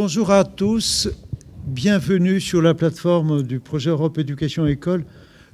[0.00, 1.08] bonjour à tous.
[1.66, 5.04] Bienvenue sur la plateforme du projet Europe Éducation École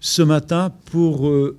[0.00, 1.56] ce matin pour euh,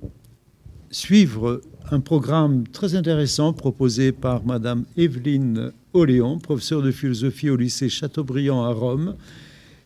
[0.92, 7.88] suivre un programme très intéressant proposé par Madame Evelyne Oléon, professeure de philosophie au lycée
[7.88, 9.16] Chateaubriand à Rome.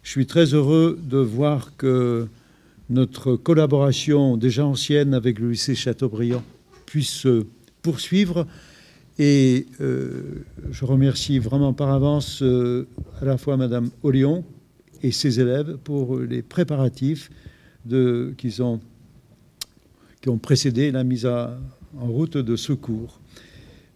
[0.03, 2.29] Je suis très heureux de voir que
[2.91, 6.43] notre collaboration déjà ancienne avec le lycée Chateaubriand
[6.85, 7.47] puisse se
[7.81, 8.47] poursuivre.
[9.23, 12.89] Et euh, je remercie vraiment par avance euh,
[13.21, 14.47] à la fois Madame Oléon
[15.03, 17.31] et ses élèves pour les préparatifs
[17.87, 18.79] qui ont
[20.41, 21.59] précédé la mise en
[21.99, 23.20] route de secours.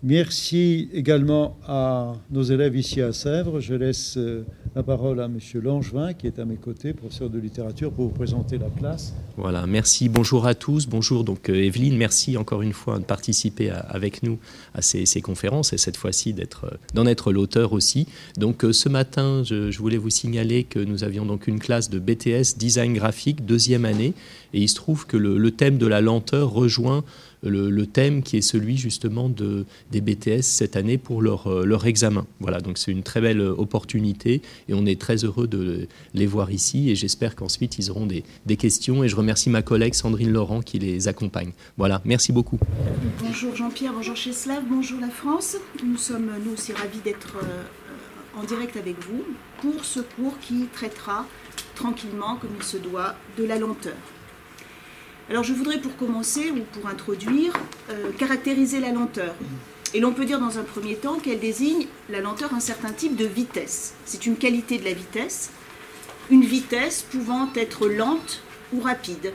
[0.07, 3.61] Merci également à nos élèves ici à Sèvres.
[3.61, 4.45] Je laisse euh,
[4.77, 8.15] la parole à Monsieur Langevin, qui est à mes côtés, professeur de littérature, pour vous
[8.15, 9.15] présenter la classe.
[9.39, 10.11] Voilà, merci.
[10.11, 10.87] Bonjour à tous.
[10.89, 11.97] Bonjour donc euh, Evelyne.
[11.97, 14.39] Merci encore une fois de participer avec nous
[14.75, 18.07] à ces, conférences et cette fois-ci euh, d'en être l'auteur aussi.
[18.37, 22.59] Donc ce matin, je, voulais vous signaler que nous avions donc une classe de BTS
[22.59, 24.13] design graphique deuxième année,
[24.53, 27.05] et il se trouve que le thème de la lenteur rejoint
[27.45, 31.87] le, thème qui est celui justement de, des BTS cette année pour leur, euh, leur
[31.87, 32.27] examen.
[32.41, 36.51] Voilà, donc c'est une très belle opportunité et on est très heureux de les voir
[36.51, 40.33] ici et j'espère qu'ensuite ils auront des, des, questions et je remercie ma collègue Sandrine
[40.33, 41.53] Laurent qui les accompagne.
[41.77, 42.59] Voilà, merci beaucoup.
[43.21, 45.57] Bonjour Jean-Pierre, bonjour Cheslav, bonjour la France.
[45.85, 49.25] Nous sommes nous aussi ravis d'être euh, en direct avec vous
[49.61, 51.27] pour ce cours qui traitera
[51.75, 53.95] tranquillement, comme il se doit, de la lenteur.
[55.31, 57.53] Alors je voudrais pour commencer, ou pour introduire,
[57.91, 59.35] euh, caractériser la lenteur.
[59.95, 63.17] Et l'on peut dire dans un premier temps qu'elle désigne la lenteur un certain type
[63.17, 63.95] de vitesse.
[64.05, 65.51] C'est une qualité de la vitesse,
[66.31, 68.43] une vitesse pouvant être lente
[68.75, 69.33] ou rapide.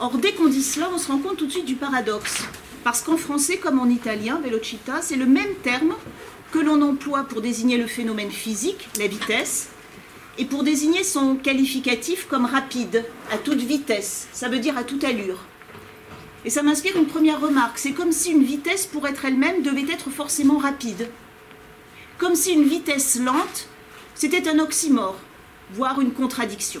[0.00, 2.42] Or, dès qu'on dit cela, on se rend compte tout de suite du paradoxe.
[2.82, 5.94] Parce qu'en français comme en italien, velocità, c'est le même terme
[6.50, 9.68] que l'on emploie pour désigner le phénomène physique, la vitesse,
[10.38, 15.04] et pour désigner son qualificatif comme rapide, à toute vitesse, ça veut dire à toute
[15.04, 15.38] allure.
[16.44, 19.92] Et ça m'inspire une première remarque, c'est comme si une vitesse pour être elle-même devait
[19.92, 21.08] être forcément rapide.
[22.18, 23.68] Comme si une vitesse lente,
[24.14, 25.18] c'était un oxymore,
[25.72, 26.80] voire une contradiction.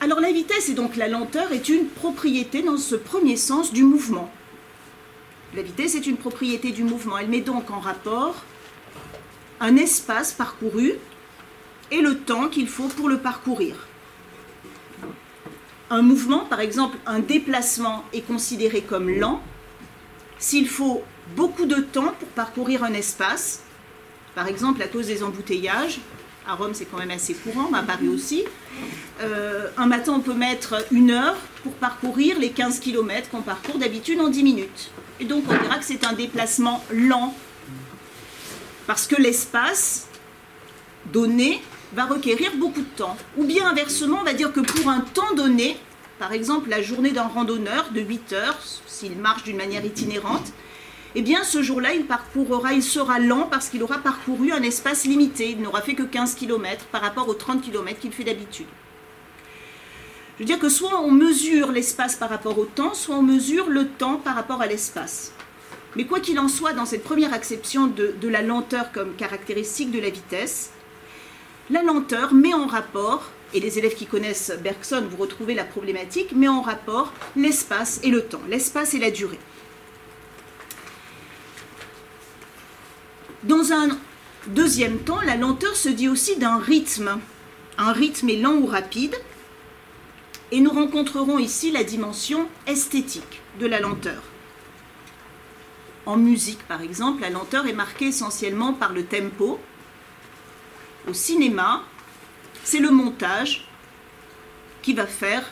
[0.00, 3.84] Alors la vitesse et donc la lenteur est une propriété dans ce premier sens du
[3.84, 4.30] mouvement.
[5.54, 8.42] La vitesse est une propriété du mouvement, elle met donc en rapport
[9.62, 10.94] un espace parcouru
[11.92, 13.86] et le temps qu'il faut pour le parcourir.
[15.88, 19.40] Un mouvement, par exemple un déplacement, est considéré comme lent
[20.38, 21.04] s'il faut
[21.36, 23.62] beaucoup de temps pour parcourir un espace,
[24.34, 26.00] par exemple à cause des embouteillages.
[26.44, 28.42] À Rome, c'est quand même assez courant, mais à Paris aussi.
[29.20, 33.78] Euh, un matin, on peut mettre une heure pour parcourir les 15 km qu'on parcourt
[33.78, 34.90] d'habitude en 10 minutes.
[35.20, 37.32] Et donc, on dira que c'est un déplacement lent
[38.86, 40.08] parce que l'espace
[41.12, 41.62] donné
[41.94, 43.16] va requérir beaucoup de temps.
[43.36, 45.76] Ou bien inversement, on va dire que pour un temps donné,
[46.18, 50.52] par exemple la journée d'un randonneur de 8 heures, s'il marche d'une manière itinérante,
[51.14, 55.04] eh bien ce jour-là, il parcourra, il sera lent parce qu'il aura parcouru un espace
[55.04, 55.50] limité.
[55.50, 58.66] Il n'aura fait que 15 km par rapport aux 30 km qu'il fait d'habitude.
[60.36, 63.68] Je veux dire que soit on mesure l'espace par rapport au temps, soit on mesure
[63.68, 65.32] le temps par rapport à l'espace.
[65.96, 70.00] Mais quoi qu'il en soit, dans cette première acception de, la lenteur comme caractéristique de
[70.00, 70.70] la vitesse,
[71.70, 76.32] la lenteur met en rapport, et les élèves qui connaissent Bergson, vous retrouvez la problématique,
[76.32, 79.38] met en rapport l'espace et le temps, l'espace et la durée.
[83.44, 83.88] Dans un
[84.46, 87.18] deuxième temps, la lenteur se dit aussi d'un rythme.
[87.76, 89.14] Un rythme est lent ou rapide,
[90.52, 94.31] et nous rencontrerons ici la dimension esthétique de la lenteur.
[96.04, 99.60] En musique, par exemple, la lenteur est marquée essentiellement par le tempo.
[101.08, 101.82] Au cinéma,
[102.64, 103.68] c'est le montage
[104.82, 105.44] qui va faire,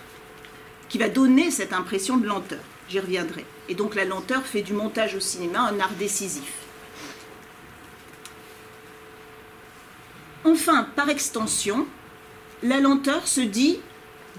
[0.88, 2.60] qui va donner cette impression de lenteur.
[2.88, 3.44] J'y reviendrai.
[3.68, 6.52] Et donc la lenteur fait du montage au cinéma un art décisif.
[10.44, 11.86] Enfin, par extension,
[12.62, 13.78] la lenteur se dit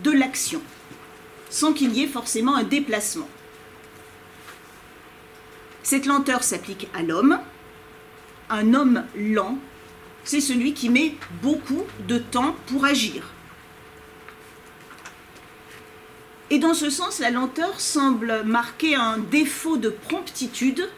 [0.04, 0.62] de l'action,
[1.50, 3.30] sans qu'il y ait forcément un déplacement.
[5.84, 7.40] Cette lenteur s'applique à l'homme.
[8.50, 9.58] Un homme lent,
[10.24, 13.24] c'est celui qui met beaucoup de temps pour agir.
[16.50, 20.90] Et dans ce sens, la lenteur semble marquer un défaut de promptitude.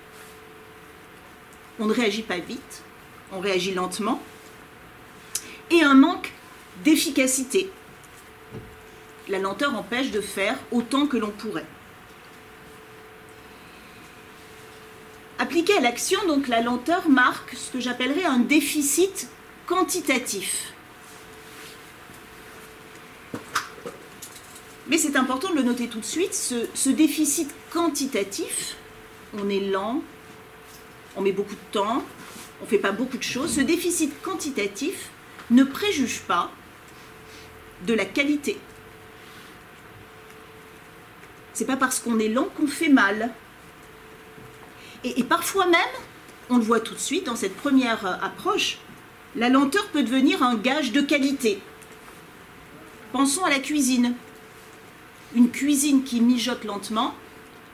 [1.79, 2.81] On ne réagit pas vite,
[3.31, 4.21] on réagit lentement.
[5.69, 6.31] Et un manque
[6.83, 7.69] d'efficacité.
[9.29, 11.67] La lenteur empêche de faire autant que l'on pourrait.
[15.43, 19.27] Appliquée à l'action, donc la lenteur marque ce que j'appellerais un déficit
[19.67, 20.71] quantitatif.
[24.87, 28.77] Mais c'est important de le noter tout de suite, ce, déficit quantitatif,
[29.37, 30.01] on est lent,
[31.17, 32.05] on met beaucoup de temps,
[32.61, 35.09] on ne fait pas beaucoup de choses, ce déficit quantitatif
[35.51, 36.51] ne préjuge pas
[37.85, 38.57] de la qualité.
[41.53, 43.33] C'est pas parce qu'on est lent qu'on fait mal.
[45.03, 45.79] Et, parfois même,
[46.49, 48.77] on le voit tout de suite dans cette première euh, approche,
[49.35, 51.59] la lenteur peut devenir un gage de qualité.
[53.11, 54.15] Pensons à la cuisine.
[55.35, 57.15] Une cuisine qui mijote lentement,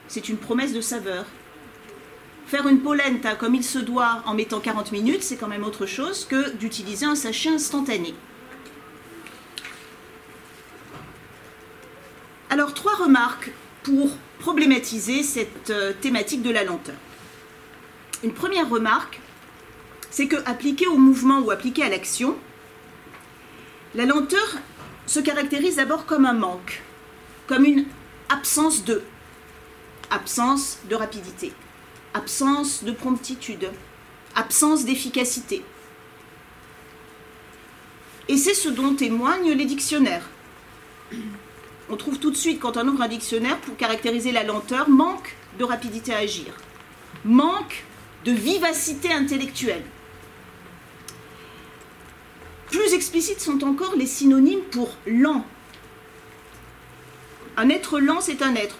[0.08, 1.26] c'est une promesse de saveur.
[2.46, 5.86] Faire une polenta comme il se doit en mettant 40 minutes, c'est quand même autre
[5.86, 8.14] chose que d'utiliser un sachet instantané.
[12.48, 13.52] Alors, trois remarques
[13.84, 16.96] pour problématiser cette euh, thématique de la lenteur.
[18.22, 19.20] Une première remarque,
[20.10, 22.36] c'est que appliquée au mouvement ou appliquée à l'action,
[23.94, 24.56] la lenteur
[25.06, 26.82] se caractérise d'abord comme un manque,
[27.46, 27.86] comme une
[28.28, 29.02] absence de,
[30.10, 31.52] absence de rapidité,
[32.12, 33.70] absence de promptitude,
[34.34, 35.64] absence d'efficacité.
[38.28, 40.28] Et c'est ce dont témoignent les dictionnaires.
[41.88, 45.34] On trouve tout de suite, quand on ouvre un dictionnaire, pour caractériser la lenteur, manque
[45.58, 46.52] de rapidité à agir,
[47.24, 47.84] manque
[48.24, 49.84] de vivacité intellectuelle.
[52.70, 55.44] Plus explicites sont encore les synonymes pour lent.
[57.56, 58.76] Un être lent, c'est un être,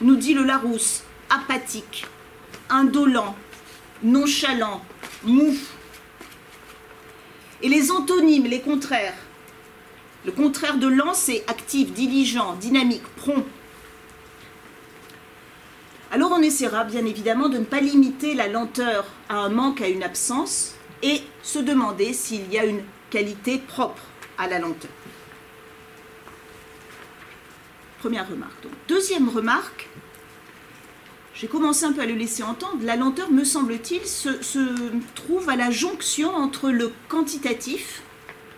[0.00, 2.06] nous dit le Larousse, apathique,
[2.68, 3.34] indolent,
[4.02, 4.82] nonchalant,
[5.24, 5.56] mou.
[7.62, 9.14] Et les antonymes, les contraires.
[10.24, 13.44] Le contraire de lent, c'est actif, diligent, dynamique, prompt.
[16.12, 19.88] Alors on essaiera bien évidemment de ne pas limiter la lenteur à un manque, à
[19.88, 24.02] une absence, et se demander s'il y a une qualité propre
[24.36, 24.90] à la lenteur.
[28.00, 28.66] Première remarque.
[28.88, 29.88] Deuxième remarque,
[31.34, 34.58] j'ai commencé un peu à le laisser entendre, la lenteur, me semble-t-il, se, se,
[35.14, 38.02] trouve à la jonction entre le quantitatif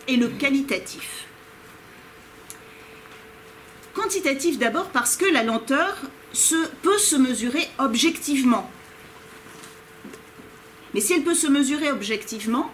[0.08, 1.26] et le qualitatif.
[3.94, 6.02] Quantitatif d'abord parce que la lenteur
[6.34, 8.70] se, peut se mesurer objectivement.
[10.92, 12.70] Mais si elle peut se mesurer objectivement,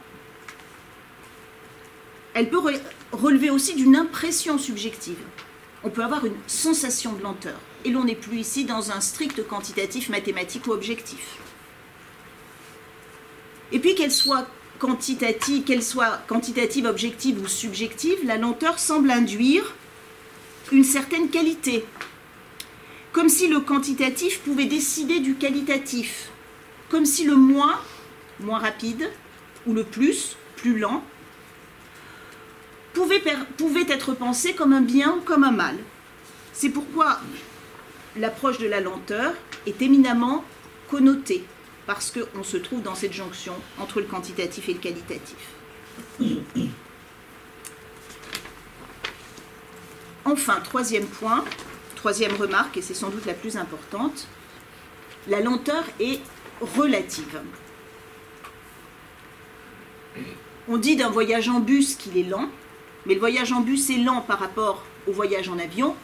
[2.34, 2.60] elle peut
[3.12, 5.18] relever aussi d'une impression subjective.
[5.82, 7.58] On peut avoir une sensation de lenteur.
[7.84, 11.38] Et l'on n'est plus ici dans un strict quantitatif mathématique ou objectif.
[13.72, 14.46] Et puis qu'elle soit
[14.78, 19.74] quantitative, qu'elle soit quantitative, objective ou subjective, la lenteur semble induire
[20.72, 21.84] une certaine qualité.
[23.12, 26.30] Comme si le quantitatif pouvait décider du qualitatif.
[26.88, 27.80] Comme si le moins,
[28.40, 29.10] moins rapide,
[29.66, 31.02] ou le plus, plus lent,
[32.92, 33.22] pouvait,
[33.88, 35.76] être pensé comme un bien ou comme un mal.
[36.52, 37.20] C'est pourquoi
[38.16, 39.32] l'approche de la lenteur
[39.66, 40.44] est éminemment
[40.88, 41.44] connotée,
[41.86, 45.36] parce qu'on se trouve dans cette jonction entre le quantitatif et le qualitatif.
[50.24, 51.44] Enfin, troisième point,
[52.00, 54.26] troisième remarque, et c'est sans doute la plus importante,
[55.28, 56.20] la lenteur est
[56.62, 57.42] relative.
[60.66, 62.48] On dit d'un voyage en bus qu'il est lent,
[63.04, 65.94] mais le voyage en bus est lent par rapport au voyage en avion,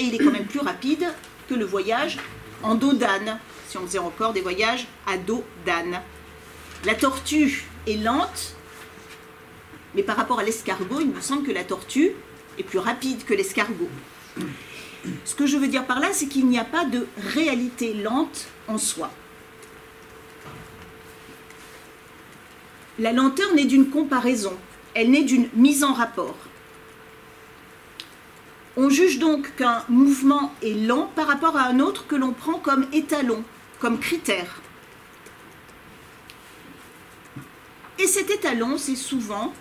[0.00, 1.06] et il est quand même plus rapide
[1.48, 2.18] que le voyage
[2.64, 6.00] en dos d'âne, si on faisait encore des voyages à dos d'âne.
[6.84, 8.56] La tortue est lente,
[9.94, 12.10] mais par rapport à l'escargot, il me semble que la tortue
[12.58, 13.90] est plus rapide que l'escargot.
[15.24, 18.48] Ce que je veux dire par là, c'est qu'il n'y a pas de réalité lente
[18.66, 19.10] en soi.
[22.98, 24.56] La lenteur n'est d'une comparaison,
[24.94, 26.36] elle n'est d'une mise en rapport.
[28.76, 32.58] On juge donc qu'un mouvement est lent par rapport à un autre que l'on prend
[32.58, 33.42] comme étalon,
[33.80, 34.60] comme critère.
[37.98, 39.52] Et cet étalon, c'est souvent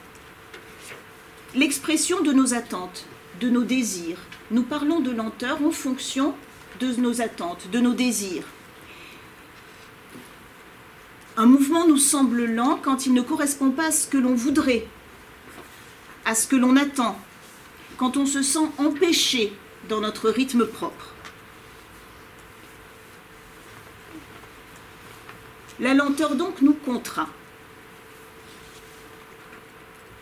[1.55, 3.07] l'expression de nos attentes,
[3.39, 4.19] de nos désirs.
[4.51, 6.33] Nous parlons de lenteur en fonction
[6.79, 8.45] de nos attentes, de nos désirs.
[11.35, 14.87] Un mouvement nous semble lent quand il ne correspond pas à ce que l'on voudrait,
[16.25, 17.19] à ce que l'on attend,
[17.97, 19.53] quand on se sent empêché
[19.89, 21.13] dans notre rythme propre.
[25.79, 27.29] La lenteur donc nous contraint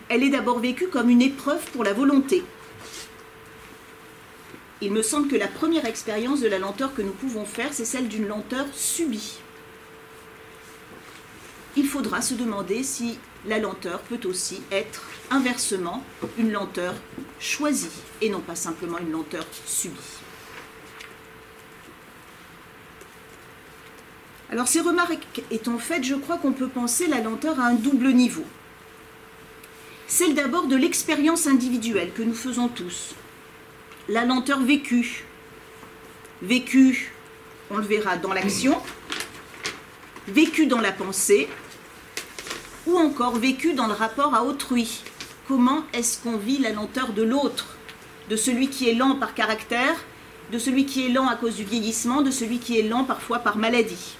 [0.09, 2.43] elle est d'abord vécue comme une épreuve pour la volonté.
[4.81, 7.85] Il me semble que la première expérience de la lenteur que nous pouvons faire, c'est
[7.85, 9.39] celle d'une lenteur subie.
[11.77, 16.03] il faudra se demander si la lenteur peut aussi être inversement
[16.37, 16.93] une lenteur
[17.39, 17.89] choisie
[18.21, 19.95] et non pas simplement une lenteur subie.
[24.51, 28.13] Alors ces remarques étant faites, je crois qu'on peut penser la lenteur à un double
[28.13, 28.45] niveau.
[30.07, 33.15] Celle d'abord de l'expérience individuelle que nous faisons tous.
[34.07, 35.25] La lenteur vécue.
[36.43, 37.11] Vécue,
[37.71, 38.79] on le verra dans l'action,
[40.27, 41.47] vécue dans la pensée,
[42.85, 45.01] ou encore vécue dans le rapport à autrui.
[45.47, 47.77] Comment est-ce qu'on vit la lenteur de l'autre,
[48.29, 49.95] de celui qui est lent par caractère,
[50.51, 53.39] de celui qui est lent à cause du vieillissement, de celui qui est lent parfois
[53.39, 54.17] par maladie.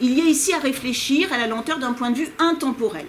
[0.00, 3.06] Il y a ici à réfléchir à la lenteur d'un point de vue intemporel.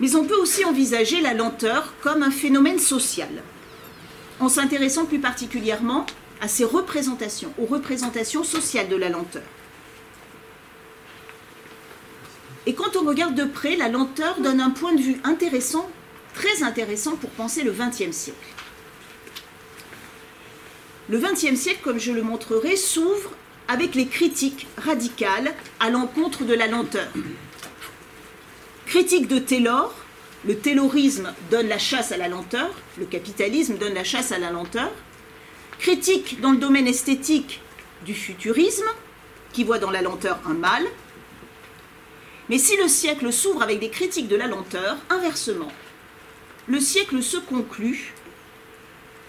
[0.00, 3.28] Mais on peut aussi envisager la lenteur comme un phénomène social,
[4.40, 6.06] en s'intéressant plus particulièrement
[6.40, 9.42] à ces représentations, aux représentations sociales de la lenteur.
[12.66, 15.88] Et quand on regarde de près, la lenteur donne un point de vue intéressant,
[16.34, 18.38] très intéressant pour penser le XXe siècle.
[21.08, 23.32] Le XXe siècle, comme je le montrerai, s'ouvre
[23.68, 27.08] avec les critiques radicales à l'encontre de la lenteur.
[28.90, 29.94] Critique de Taylor,
[30.44, 32.68] le taylorisme donne la chasse à la lenteur,
[32.98, 34.90] le capitalisme donne la chasse à la lenteur.
[35.78, 37.60] Critique dans le domaine esthétique
[38.04, 38.88] du futurisme,
[39.52, 40.82] qui voit dans la lenteur un mal.
[42.48, 45.70] Mais si le siècle s'ouvre avec des critiques de la lenteur, inversement,
[46.66, 48.12] le siècle se conclut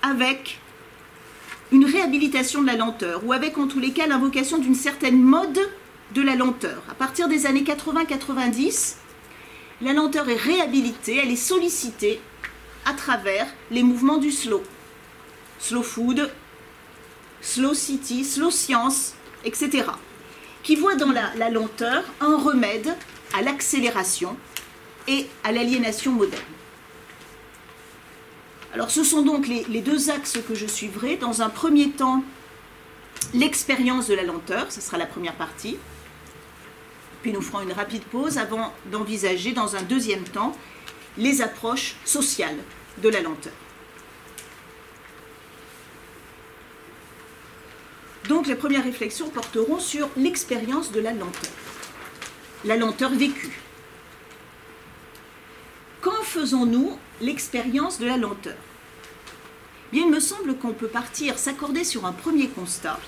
[0.02, 0.58] avec
[1.72, 5.60] une réhabilitation de la lenteur, ou avec en tous les cas l'invocation d'une certaine mode
[6.16, 6.82] de la lenteur.
[6.90, 8.96] À partir des années 80-90,
[9.82, 12.22] la lenteur est réhabilitée, elle est sollicitée
[12.86, 14.64] à travers les mouvements du slow.
[15.60, 16.32] Slow food,
[17.42, 19.86] slow city, slow science, etc.
[20.64, 22.96] Qui voient dans la, lenteur un remède
[23.34, 24.38] à l'accélération
[25.08, 26.44] et à l'aliénation moderne.
[28.74, 31.18] Alors ce sont donc les, deux axes que je suivrai.
[31.18, 32.24] Dans un premier temps,
[33.34, 35.78] l'expérience de la lenteur, ce sera la première partie.
[37.22, 40.58] Puis nous ferons une rapide pause avant d'envisager dans un deuxième temps
[41.18, 42.58] les approches sociales
[42.98, 43.54] de la lenteur.
[48.28, 51.52] Donc les premières réflexions porteront sur l'expérience de la lenteur,
[52.66, 53.60] la lenteur vécue.
[56.02, 58.56] Quand faisons-nous l'expérience de la lenteur?
[59.92, 63.00] Bien, il me semble qu'on peut partir, s'accorder sur un premier constat.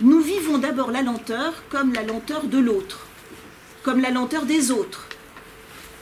[0.00, 3.06] Nous vivons d'abord la lenteur comme la lenteur de l'autre,
[3.82, 5.08] comme la lenteur des autres,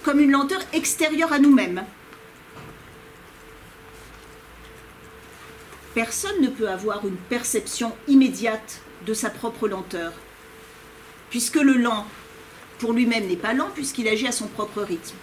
[0.03, 1.83] comme une lenteur extérieure à nous-mêmes.
[5.95, 10.13] Personne ne peut avoir une perception immédiate de sa propre lenteur,
[11.31, 12.07] puisque le lent,
[12.79, 15.17] pour lui-même, n'est pas lent, puisqu'il agit à son propre rythme.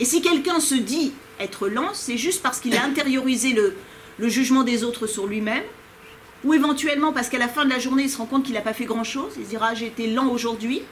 [0.00, 4.64] Et si quelqu'un se dit être lent, c'est juste parce qu'il a intériorisé le, jugement
[4.64, 5.62] des autres sur lui-même,
[6.44, 8.60] ou éventuellement parce qu'à la fin de la journée, il se rend compte qu'il n'a
[8.60, 10.82] pas fait grand-chose, il se dira j'ai été lent aujourd'hui,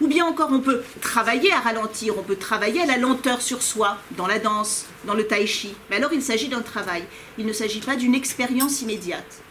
[0.00, 3.62] ou bien encore on peut travailler à ralentir, on peut travailler à la lenteur sur
[3.62, 5.74] soi, dans la danse, dans le tai chi.
[5.90, 7.04] Mais alors il s'agit d'un travail,
[7.38, 9.42] il ne s'agit pas d'une expérience immédiate.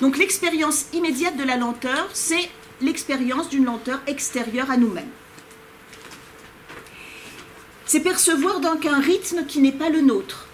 [0.00, 2.50] Donc l'expérience immédiate de la lenteur, c'est
[2.80, 5.10] l'expérience d'une lenteur extérieure à nous-mêmes.
[7.86, 10.46] C'est percevoir donc un rythme qui n'est pas le nôtre,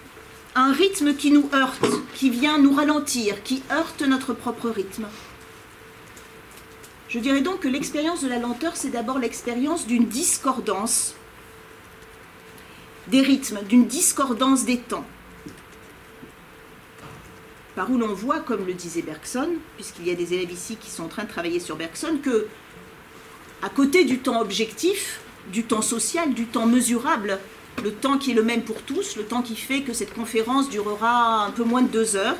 [0.55, 5.07] un rythme qui nous heurte, qui vient nous ralentir, qui heurte notre propre rythme.
[7.07, 11.15] Je dirais donc que l'expérience de la lenteur, c'est d'abord l'expérience d'une discordance
[13.07, 15.05] des rythmes, d'une discordance des temps.
[17.75, 20.91] Par où l'on voit, comme le disait Bergson, puisqu'il y a des élèves ici qui
[20.91, 22.47] sont en train de travailler sur Bergson, que
[23.61, 27.39] à côté du temps objectif, du temps social, du temps mesurable,
[27.83, 30.69] le temps qui est le même pour tous, le temps qui fait que cette conférence
[30.69, 32.37] durera un peu moins de deux heures,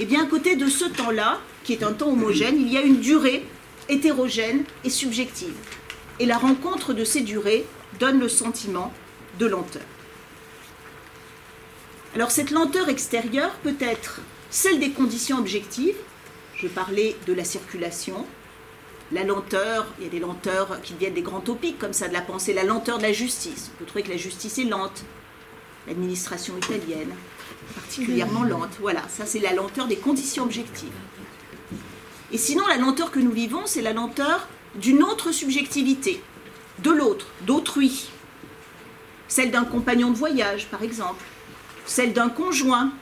[0.00, 2.82] et bien à côté de ce temps-là, qui est un temps homogène, il y a
[2.82, 3.44] une durée
[3.88, 5.54] hétérogène et subjective.
[6.20, 7.64] Et la rencontre de ces durées
[7.98, 8.92] donne le sentiment
[9.38, 9.82] de lenteur.
[12.14, 15.96] Alors cette lenteur extérieure peut être celle des conditions objectives,
[16.56, 18.26] je parlais de la circulation,
[19.12, 22.12] la lenteur, il y a des lenteurs qui viennent des grands topiques comme ça de
[22.12, 23.70] la pensée, la lenteur de la justice.
[23.74, 25.04] On peut trouver que la justice est lente,
[25.86, 27.14] l'administration italienne,
[27.74, 28.76] particulièrement lente.
[28.80, 30.92] Voilà, ça c'est la lenteur des conditions objectives.
[32.30, 36.22] Et sinon, la lenteur que nous vivons, c'est la lenteur d'une autre subjectivité,
[36.80, 38.10] de l'autre, d'autrui.
[39.28, 41.24] Celle d'un compagnon de voyage, par exemple,
[41.86, 42.92] celle d'un conjoint,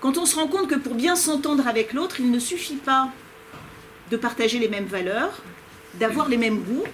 [0.00, 3.10] quand on se rend compte que pour bien s'entendre avec l'autre, il ne suffit pas
[4.10, 5.42] de partager les mêmes valeurs,
[5.94, 6.86] d'avoir les mêmes goûts,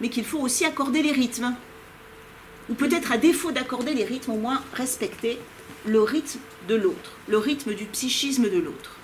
[0.00, 1.54] mais qu'il faut aussi accorder les rythmes.
[2.68, 5.38] Ou peut-être à défaut d'accorder les rythmes, au moins respecter
[5.86, 6.38] le rythme
[6.68, 8.96] de l'autre, le rythme du psychisme de l'autre.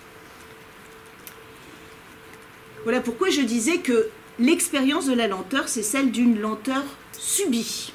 [2.85, 4.09] Voilà pourquoi je disais que
[4.39, 7.93] l'expérience de la lenteur, c'est celle d'une lenteur subie.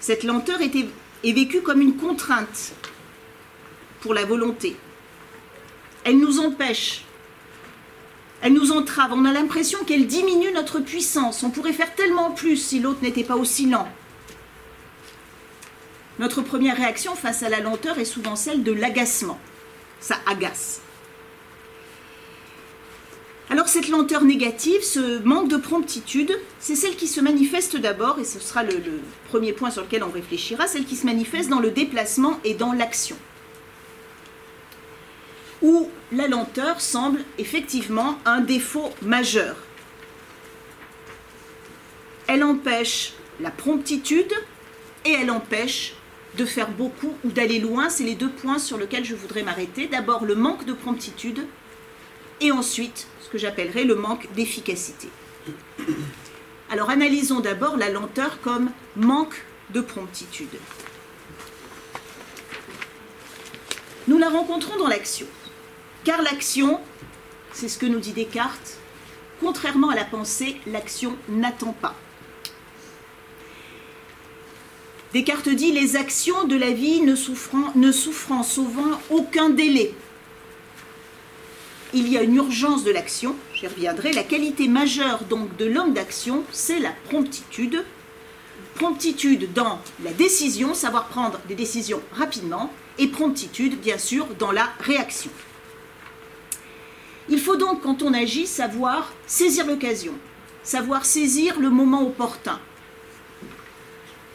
[0.00, 2.74] Cette lenteur est, vécue comme une contrainte
[4.00, 4.76] pour la volonté.
[6.04, 7.04] Elle nous empêche,
[8.44, 11.42] elle nous entrave, on a l'impression qu'elle diminue notre puissance.
[11.44, 13.88] On pourrait faire tellement plus si l'autre n'était pas aussi lent.
[16.18, 19.40] Notre première réaction face à la lenteur est souvent celle de l'agacement.
[19.98, 20.82] Ça agace.
[23.48, 28.24] Alors cette lenteur négative, ce manque de promptitude, c'est celle qui se manifeste d'abord, et
[28.24, 28.78] ce sera le,
[29.30, 32.74] premier point sur lequel on réfléchira, celle qui se manifeste dans le déplacement et dans
[32.74, 33.16] l'action.
[35.64, 39.56] Où la lenteur semble effectivement un défaut majeur.
[42.26, 44.32] Elle empêche la promptitude
[45.06, 45.94] et elle empêche
[46.36, 47.88] de faire beaucoup ou d'aller loin.
[47.88, 49.86] C'est les deux points sur lesquels je voudrais m'arrêter.
[49.86, 51.46] D'abord le manque de promptitude
[52.42, 55.08] et ensuite ce que j'appellerais le manque d'efficacité.
[56.70, 60.58] Alors analysons d'abord la lenteur comme manque de promptitude.
[64.06, 65.26] Nous la rencontrons dans l'action,
[66.04, 66.80] car l'action,
[67.52, 68.78] c'est ce que nous dit Descartes,
[69.40, 71.94] contrairement à la pensée, l'action n'attend pas.
[75.12, 79.94] Descartes dit les actions de la vie ne souffrant, ne souffrant sauvant aucun délai
[81.94, 84.12] il y a une urgence de l'action, j'y reviendrai.
[84.12, 87.84] La qualité majeure donc de l'homme d'action, c'est la promptitude.
[88.74, 94.68] Promptitude dans la décision, savoir prendre des décisions rapidement, et promptitude, bien sûr, dans la
[94.80, 95.30] réaction.
[97.28, 100.14] Il faut donc, quand on agit, savoir saisir l'occasion,
[100.62, 102.60] savoir saisir le moment opportun.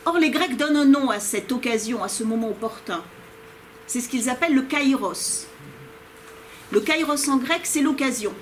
[0.06, 3.04] Or, les Grecs donnent un nom à cette occasion, à ce moment opportun.
[3.86, 5.47] C'est ce qu'ils appellent le kairos.
[6.71, 8.34] Le kairos en grec, c'est l'occasion,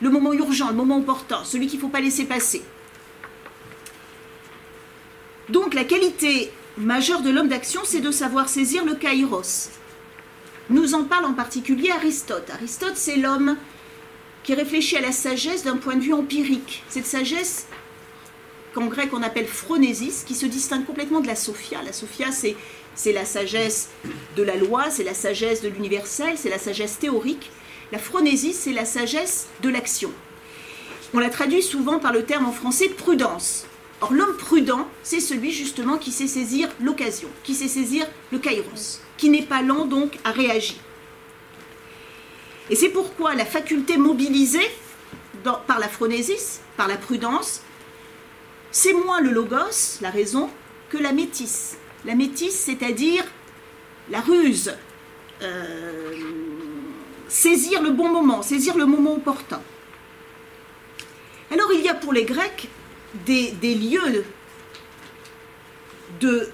[0.00, 2.62] le moment urgent, le moment opportun, celui qu'il ne faut pas laisser passer.
[5.48, 9.70] Donc la qualité majeure de l'homme d'action, c'est de savoir saisir le kairos.
[10.68, 12.50] Nous en parle en particulier Aristote.
[12.50, 13.56] Aristote, c'est l'homme
[14.42, 16.82] qui réfléchit à la sagesse d'un point de vue empirique.
[16.88, 17.66] Cette sagesse
[18.74, 21.82] qu'en grec on appelle phronésis, qui se distingue complètement de la sophia.
[21.84, 23.90] La sophia, c'est la sagesse
[24.36, 27.50] de la loi, c'est la sagesse de l'universel, c'est la sagesse théorique.
[27.92, 30.10] La phronésie, c'est la sagesse de l'action.
[31.14, 33.66] On la traduit souvent par le terme en français prudence.
[34.00, 39.00] Or, l'homme prudent, c'est celui justement qui sait saisir l'occasion, qui sait saisir le kairos,
[39.16, 40.76] qui n'est pas lent donc à réagir.
[42.68, 44.70] Et c'est pourquoi la faculté mobilisée
[45.66, 47.62] par la phronésis, par la prudence,
[48.72, 50.50] c'est moins le logos, la raison,
[50.90, 53.24] que la métisse, la métisse, c'est-à-dire
[54.10, 54.74] la ruse,
[55.42, 56.14] euh,
[57.28, 59.60] saisir le bon moment, saisir le moment opportun.
[61.50, 62.68] Alors il y a pour les Grecs
[63.24, 64.24] des, lieux
[66.20, 66.48] de,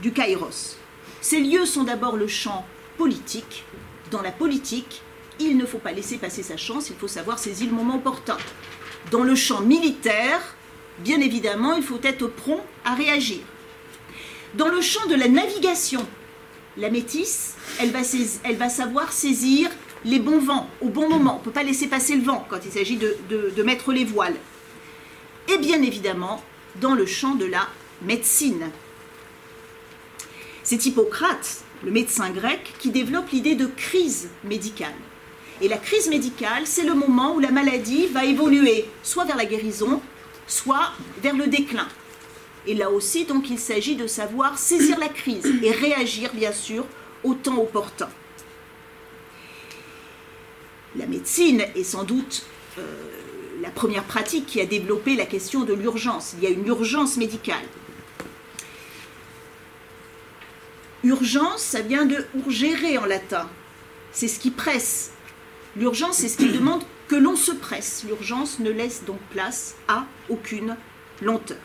[0.00, 0.76] du kairos.
[1.24, 2.66] Ces lieux sont d'abord le champ
[2.98, 3.64] politique.
[4.10, 5.00] Dans la politique,
[5.40, 8.36] il ne faut pas laisser passer sa chance, il faut savoir saisir le moment opportun.
[9.10, 10.54] Dans le champ militaire,
[10.98, 13.38] bien évidemment, il faut être prompt à réagir.
[14.52, 16.06] Dans le champ de la navigation,
[16.76, 19.70] la métisse, elle va, savoir saisir
[20.04, 21.36] les bons vents au bon moment.
[21.36, 24.36] On ne peut pas laisser passer le vent quand il s'agit de mettre les voiles.
[25.48, 26.44] Et bien évidemment,
[26.82, 27.66] dans le champ de la
[28.02, 28.70] médecine.
[30.64, 34.94] C'est Hippocrate, le médecin grec, qui développe l'idée de crise médicale.
[35.60, 39.44] Et la crise médicale, c'est le moment où la maladie va évoluer soit vers la
[39.44, 40.00] guérison,
[40.46, 41.86] soit vers le déclin.
[42.66, 46.86] Et là aussi, donc, il s'agit de savoir saisir la crise et réagir, bien sûr,
[47.22, 48.08] au temps opportun.
[50.96, 52.46] La médecine est sans doute
[52.78, 52.82] euh,
[53.60, 56.34] la première pratique qui a développé la question de l'urgence.
[56.38, 57.64] Il y a une urgence médicale.
[61.04, 63.48] Urgence, ça vient de urgere en latin.
[64.12, 65.12] C'est ce qui presse.
[65.76, 68.04] L'urgence, c'est ce qui demande que l'on se presse.
[68.06, 70.76] L'urgence ne laisse donc place à aucune
[71.20, 71.58] lenteur.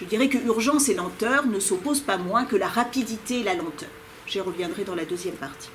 [0.00, 3.54] Je dirais que urgence et lenteur ne s'opposent pas moins que la rapidité et la
[3.54, 3.88] lenteur.
[4.26, 5.70] J'y reviendrai dans la deuxième partie.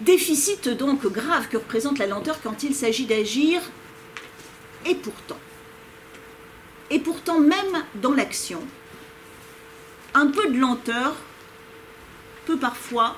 [0.00, 3.60] Déficit donc grave que représente la lenteur quand il s'agit d'agir,
[4.86, 5.38] et pourtant,
[6.90, 8.60] et pourtant même dans l'action,
[10.14, 11.16] un peu de lenteur
[12.46, 13.16] peut parfois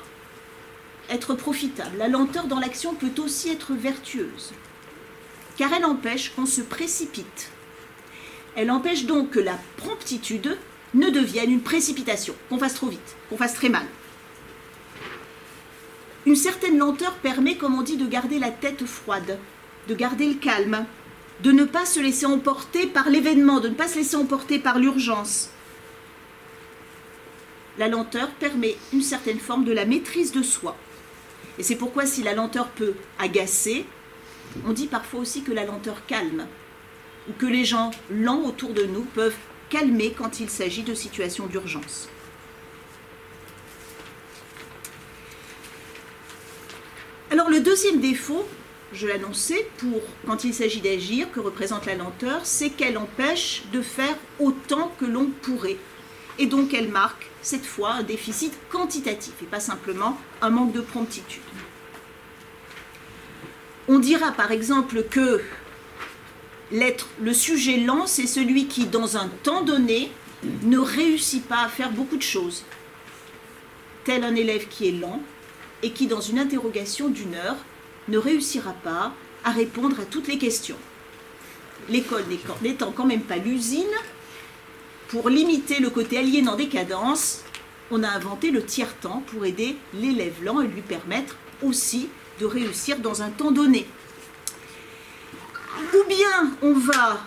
[1.09, 1.97] être profitable.
[1.99, 4.53] La lenteur dans l'action peut aussi être vertueuse,
[5.57, 7.51] car elle empêche qu'on se précipite.
[8.55, 10.59] Elle empêche donc que la promptitude
[10.95, 13.87] ne devienne une précipitation, qu'on fasse trop vite, qu'on fasse très mal.
[16.27, 19.39] Une certaine lenteur permet, comme on dit, de garder la tête froide,
[19.89, 20.85] de garder le calme,
[21.43, 24.79] de ne pas se laisser emporter par l'événement, de ne pas se laisser emporter par
[24.79, 25.51] l'urgence.
[27.79, 30.77] La lenteur permet une certaine forme de la maîtrise de soi.
[31.59, 33.85] Et c'est pourquoi si la lenteur peut agacer,
[34.67, 36.47] on dit parfois aussi que la lenteur calme,
[37.29, 39.37] ou que les gens lents autour de nous peuvent
[39.69, 42.09] calmer quand il s'agit de situations d'urgence.
[47.31, 48.47] Alors le deuxième défaut,
[48.93, 53.81] je l'annonçais, pour quand il s'agit d'agir, que représente la lenteur, c'est qu'elle empêche de
[53.81, 55.79] faire autant que l'on pourrait.
[56.39, 60.81] Et donc elle marque cette fois un déficit quantitatif et pas simplement un manque de
[60.81, 61.43] promptitude.
[63.89, 65.43] On dira par exemple que
[66.71, 70.11] le sujet lent, c'est celui qui, dans un temps donné,
[70.63, 72.65] ne réussit pas à faire beaucoup de choses.
[74.05, 75.21] Tel un élève qui est lent
[75.83, 77.57] et qui, dans une interrogation d'une heure,
[78.09, 79.13] ne réussira pas
[79.45, 80.77] à répondre à toutes les questions.
[81.89, 82.25] L'école
[82.63, 83.85] n'étant quand même pas l'usine,
[85.09, 87.43] pour limiter le côté aliénant des cadences,
[87.91, 92.09] on a inventé le tiers-temps pour aider l'élève lent et lui permettre aussi
[92.41, 93.87] de réussir dans un temps donné.
[95.95, 97.21] Ou bien on va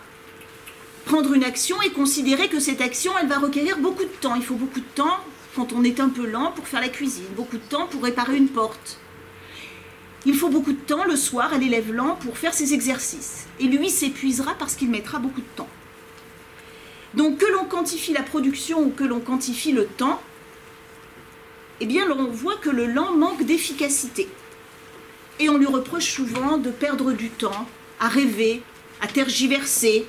[1.06, 4.34] prendre une action et considérer que cette action, elle va requérir beaucoup de temps.
[4.34, 5.20] Il faut beaucoup de temps
[5.56, 8.36] quand on est un peu lent pour faire la cuisine, beaucoup de temps pour réparer
[8.36, 8.98] une porte.
[10.26, 13.46] Il faut beaucoup de temps le soir à l'élève lent pour faire ses exercices.
[13.60, 15.70] Et lui s'épuisera parce qu'il mettra beaucoup de temps.
[17.14, 20.22] Donc que l'on quantifie la production ou que l'on quantifie le temps,
[21.80, 24.28] eh bien l'on voit que le lent manque d'efficacité.
[25.40, 27.68] Et on lui reproche souvent de perdre du temps
[28.00, 28.62] à rêver,
[29.02, 30.08] à tergiverser.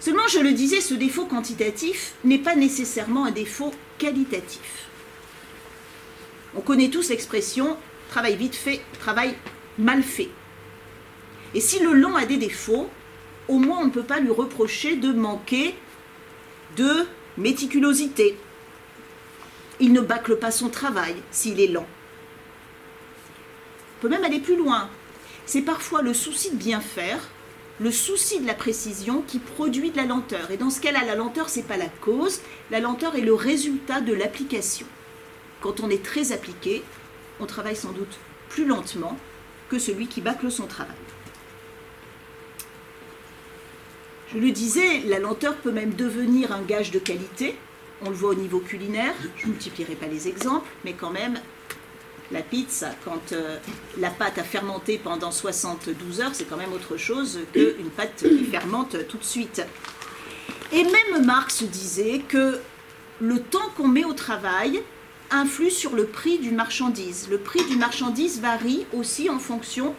[0.00, 4.88] Seulement, je le disais, ce défaut quantitatif n'est pas nécessairement un défaut qualitatif.
[6.56, 7.76] On connaît tous l'expression
[8.08, 9.34] travail vite fait, travail
[9.78, 10.28] mal fait.
[11.54, 12.88] Et si le lent a des défauts,
[13.48, 15.74] au moins on ne peut pas lui reprocher de manquer
[16.76, 17.06] de
[17.38, 18.36] méticulosité.
[19.80, 21.86] Il ne bâcle pas son travail s'il est lent.
[23.98, 24.88] On peut même aller plus loin.
[25.46, 27.28] C'est parfois le souci de bien faire,
[27.80, 30.50] le souci de la précision qui produit de la lenteur.
[30.50, 32.40] Et dans ce cas-là, la lenteur, ce n'est pas la cause,
[32.70, 34.86] la lenteur est le résultat de l'application.
[35.64, 36.82] Quand on est très appliqué,
[37.40, 38.18] on travaille sans doute
[38.50, 39.18] plus lentement
[39.70, 40.94] que celui qui bâcle son travail.
[44.30, 47.56] Je le disais, la lenteur peut même devenir un gage de qualité.
[48.04, 49.14] On le voit au niveau culinaire.
[49.38, 51.40] Je ne multiplierai pas les exemples, mais quand même,
[52.30, 53.56] la pizza, quand euh,
[53.96, 58.44] la pâte a fermenté pendant 72 heures, c'est quand même autre chose qu'une pâte qui
[58.44, 59.62] fermente tout de suite.
[60.72, 62.60] Et même Marx disait que
[63.18, 64.82] le temps qu'on met au travail
[65.30, 67.28] influe sur le prix d'une marchandise.
[67.30, 69.94] Le prix d'une marchandise varie aussi en fonction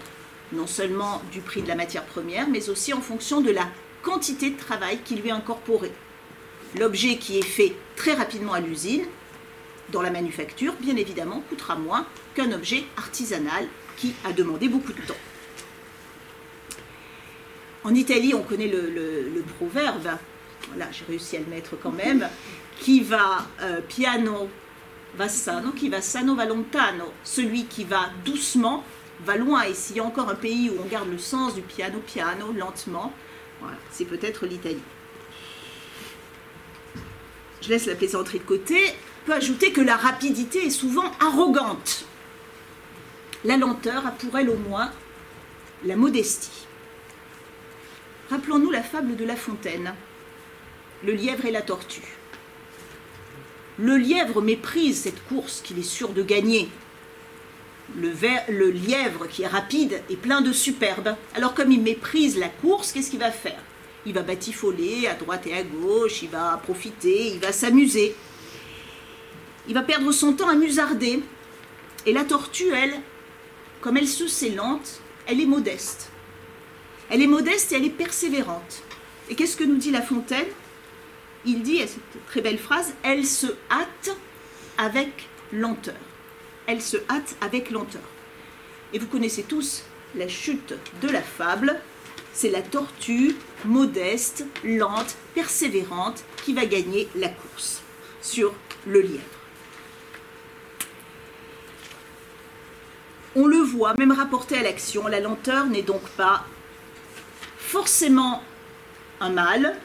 [0.51, 3.67] non seulement du prix de la matière première, mais aussi en fonction de la
[4.03, 5.91] quantité de travail qui lui est incorporé.
[6.77, 9.03] L'objet qui est fait très rapidement à l'usine,
[9.91, 15.01] dans la manufacture, bien évidemment, coûtera moins qu'un objet artisanal qui a demandé beaucoup de
[15.01, 15.13] temps.
[17.83, 20.09] En Italie, on connaît le, proverbe,
[20.69, 22.27] voilà, j'ai réussi à le mettre quand même,
[22.79, 24.49] qui va euh, piano
[25.15, 27.11] va sano, qui va sano va lontano.
[27.23, 28.83] Celui qui va doucement
[29.21, 29.63] va loin.
[29.63, 32.51] Et s'il y a encore un pays où on garde le sens du piano piano,
[32.53, 33.11] lentement,
[33.91, 34.83] c'est peut-être l'Italie.
[37.61, 38.77] Je laisse la plaisanterie de côté.
[39.25, 42.05] Peut ajouter que la rapidité est souvent arrogante.
[43.43, 44.91] La lenteur a pour elle au moins
[45.83, 46.67] la modestie.
[48.29, 49.93] Rappelons-nous la fable de La Fontaine,
[51.03, 52.01] le lièvre et la tortue.
[53.77, 56.69] Le lièvre méprise cette course qu'il est sûr de gagner.
[57.97, 61.15] Le, lièvre qui est rapide est plein de superbe.
[61.35, 63.59] Alors comme il méprise la course, qu'est-ce qu'il va faire?
[64.05, 68.15] Il va batifoler à droite et à gauche, il va profiter, il va s'amuser.
[69.67, 71.21] Il va perdre son temps à musarder.
[72.05, 73.01] Et la tortue, elle,
[73.81, 76.11] comme elle se sait lente, elle est modeste.
[77.09, 78.83] Elle est modeste et elle est persévérante.
[79.29, 80.45] Et qu'est-ce que nous dit La Fontaine?
[81.45, 84.17] Il dit, cette très belle phrase, elle se hâte
[84.77, 85.95] avec lenteur.
[86.65, 88.01] Elle se hâte avec lenteur.
[88.93, 89.83] Et vous connaissez tous
[90.15, 91.79] la chute de la fable.
[92.33, 97.81] c'est la tortue modeste, lente, persévérante qui va gagner la course
[98.21, 98.53] sur
[98.85, 99.21] le lièvre.
[103.37, 106.45] On le voit, même rapporté à l'action, la lenteur n'est donc pas
[107.57, 108.41] forcément
[109.21, 109.75] un mal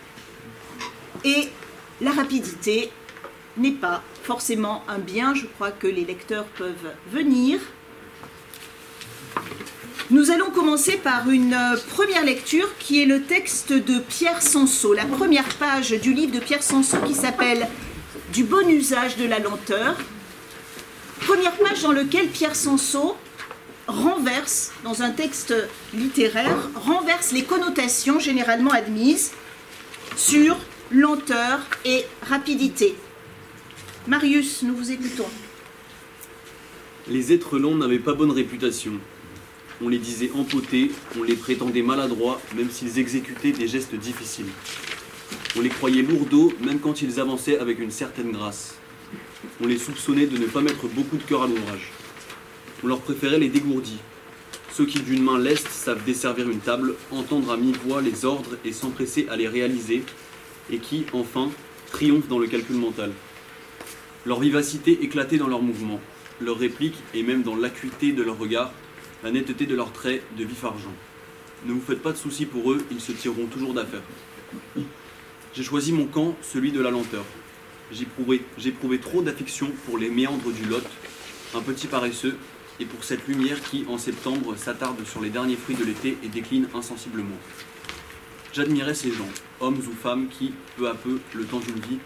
[1.25, 1.49] et
[2.01, 2.91] la rapidité
[3.57, 5.35] n'est pas forcément un bien.
[5.35, 7.61] Je crois que les lecteurs peuvent venir.
[10.11, 14.93] Nous allons commencer par une euh, première lecture qui est le texte de Pierre Sansot,
[14.93, 17.69] la première page du livre de Pierre Sansot qui s'appelle
[18.33, 19.97] Du bon usage de la lenteur.
[21.21, 23.17] Première page dans laquelle Pierre Sansot
[23.87, 25.55] renverse, dans un texte
[25.95, 29.31] littéraire, renverse les connotations généralement admises
[30.17, 30.57] sur
[30.93, 32.97] lenteur et rapidité.
[34.09, 35.29] Marius, nous vous écoutons.
[37.09, 38.93] Les êtres longs n'avaient pas bonne réputation.
[39.83, 44.51] On les disait empotés, on les prétendait maladroits, même s'ils exécutaient des gestes difficiles.
[45.57, 48.75] On les croyait lourdeaux, même quand ils avançaient avec une certaine grâce.
[49.63, 51.93] On les soupçonnait de ne pas mettre beaucoup de cœur à l'ouvrage.
[52.83, 53.99] On leur préférait les dégourdis,
[54.73, 58.73] ceux qui d'une main leste savent desservir une table, entendre à mi-voix les ordres et
[58.73, 60.03] s'empresser à les réaliser,
[60.71, 61.51] et qui, enfin,
[61.91, 63.13] triomphent dans le calcul mental.
[64.27, 66.01] Leur vivacité éclatait dans leurs mouvements,
[66.41, 68.73] leurs répliques et même dans l'acuité de leur regard,
[69.23, 70.95] la netteté de leurs traits de vif argent.
[71.67, 74.03] Ne vous faites pas de soucis pour eux, ils se tireront toujours d'affaire.
[75.55, 77.25] J'ai choisi mon camp, celui de la lenteur.
[77.93, 80.87] J'éprouvais trop d'affection pour les méandres du Lot,
[81.55, 82.37] un petit paresseux,
[82.79, 86.29] et pour cette lumière qui, en septembre, s'attarde sur les derniers fruits de l'été et
[86.29, 87.37] décline insensiblement.
[88.55, 89.29] J'admirais ces gens,
[89.61, 91.99] hommes ou femmes qui, peu à peu, le temps d'une vie,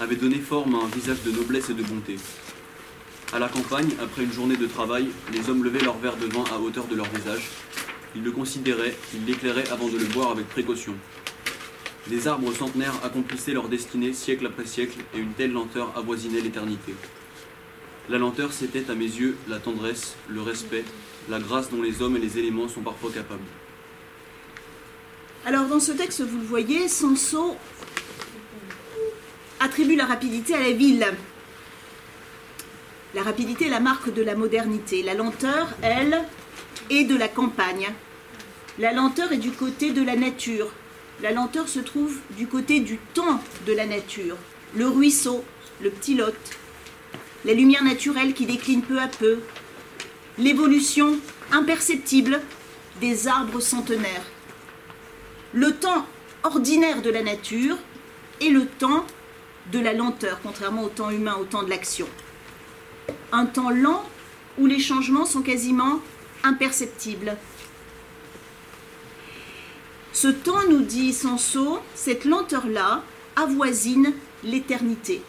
[0.00, 2.16] avaient donné forme à un visage de noblesse et de bonté.
[3.32, 6.44] À la campagne, après une journée de travail, les hommes levaient leur verre de vin
[6.52, 7.48] à hauteur de leur visage.
[8.16, 10.94] Ils le considéraient, ils l'éclairaient avant de le boire avec précaution.
[12.10, 16.94] Les arbres centenaires accomplissaient leur destinée siècle après siècle, et une telle lenteur avoisinait l'éternité.
[18.08, 20.84] La lenteur, c'était à mes yeux la tendresse, le respect,
[21.28, 23.40] la grâce dont les hommes et les éléments sont parfois capables.
[25.46, 27.54] Alors dans ce texte, vous le voyez, Sanso
[29.60, 31.06] attribue la rapidité à la ville.
[33.14, 35.02] La rapidité est la marque de la modernité.
[35.02, 36.22] La lenteur, elle,
[36.88, 37.92] est de la campagne.
[38.78, 40.72] La lenteur est du côté de la nature.
[41.20, 44.36] La lenteur se trouve du côté du temps de la nature.
[44.74, 45.44] Le ruisseau,
[45.82, 46.34] le petit lot,
[47.44, 49.40] la lumière naturelle qui décline peu à peu,
[50.38, 51.18] l'évolution
[51.52, 52.40] imperceptible
[53.02, 54.24] des arbres centenaires
[55.54, 56.04] le temps
[56.42, 57.76] ordinaire de la nature
[58.40, 59.06] et le temps
[59.72, 62.08] de la lenteur, contrairement au temps humain, au temps de l'action.
[63.32, 64.04] Un temps lent
[64.58, 66.00] où les changements sont quasiment
[66.42, 67.36] imperceptibles.
[70.12, 73.02] Ce temps, nous dit Sanso, cette lenteur-là
[73.36, 74.12] avoisine
[74.42, 75.22] l'éternité.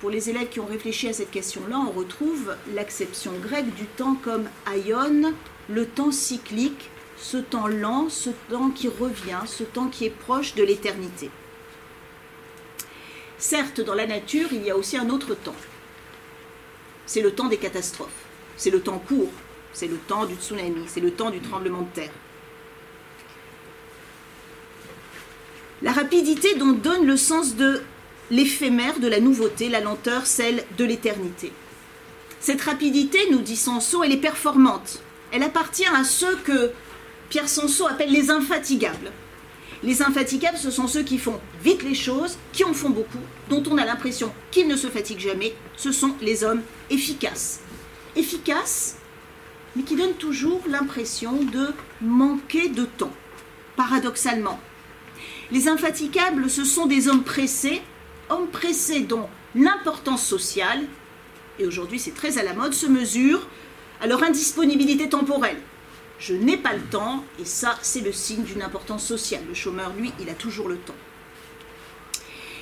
[0.00, 4.16] Pour les élèves qui ont réfléchi à cette question-là, on retrouve l'acception grecque du temps
[4.22, 5.34] comme aion,
[5.68, 10.54] le temps cyclique, ce temps lent, ce temps qui revient, ce temps qui est proche
[10.54, 11.30] de l'éternité.
[13.38, 15.54] Certes, dans la nature, il y a aussi un autre temps.
[17.06, 18.24] C'est le temps des catastrophes.
[18.56, 19.30] C'est le temps court.
[19.72, 20.84] C'est le temps du tsunami.
[20.86, 22.10] C'est le temps du tremblement de terre.
[25.82, 27.82] La rapidité dont donne le sens de
[28.30, 31.52] l'éphémère, de la nouveauté, la lenteur, celle de l'éternité.
[32.40, 35.00] Cette rapidité, nous dit Sanso, elle est performante.
[35.32, 36.72] Elle appartient à ceux que
[37.28, 39.12] Pierre Sanso appelle les infatigables.
[39.82, 43.62] Les infatigables, ce sont ceux qui font vite les choses, qui en font beaucoup, dont
[43.70, 45.54] on a l'impression qu'ils ne se fatiguent jamais.
[45.76, 47.60] Ce sont les hommes efficaces.
[48.16, 48.96] Efficaces,
[49.76, 51.68] mais qui donnent toujours l'impression de
[52.00, 53.12] manquer de temps,
[53.76, 54.58] paradoxalement.
[55.52, 57.82] Les infatigables, ce sont des hommes pressés,
[58.30, 60.84] hommes pressés dont l'importance sociale,
[61.58, 63.46] et aujourd'hui c'est très à la mode, se mesure
[64.00, 65.60] à leur indisponibilité temporelle
[66.18, 69.42] je n'ai pas le temps, et ça, c'est le signe d'une importance sociale.
[69.48, 70.94] Le chômeur, lui, il a toujours le temps.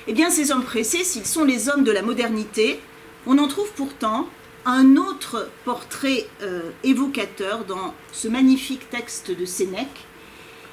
[0.07, 2.79] Eh bien, ces hommes pressés, s'ils sont les hommes de la modernité,
[3.25, 4.29] on en trouve pourtant
[4.65, 10.05] un autre portrait euh, évocateur dans ce magnifique texte de Sénèque,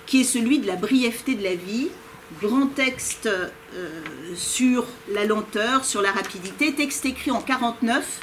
[0.06, 1.88] qui est celui de la brièveté de la vie,
[2.42, 3.48] grand texte euh,
[4.36, 8.20] sur la lenteur, sur la rapidité, texte écrit en 49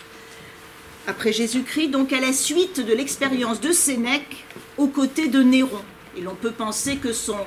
[1.12, 4.45] après Jésus-Christ, donc à la suite de l'expérience de Sénèque
[4.78, 5.84] aux côtés de Néron.
[6.17, 7.38] Et l'on peut penser que son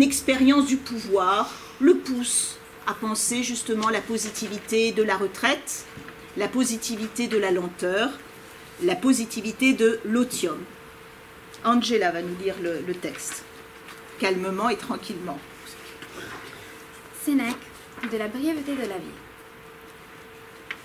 [0.00, 5.84] expérience du pouvoir le pousse à penser justement la positivité de la retraite,
[6.38, 8.08] la positivité de la lenteur,
[8.82, 10.58] la positivité de l'otium.
[11.62, 13.44] Angela va nous lire le, le texte,
[14.18, 15.38] calmement et tranquillement.
[17.22, 17.54] Sénèque,
[18.10, 19.18] de la brièveté de la vie.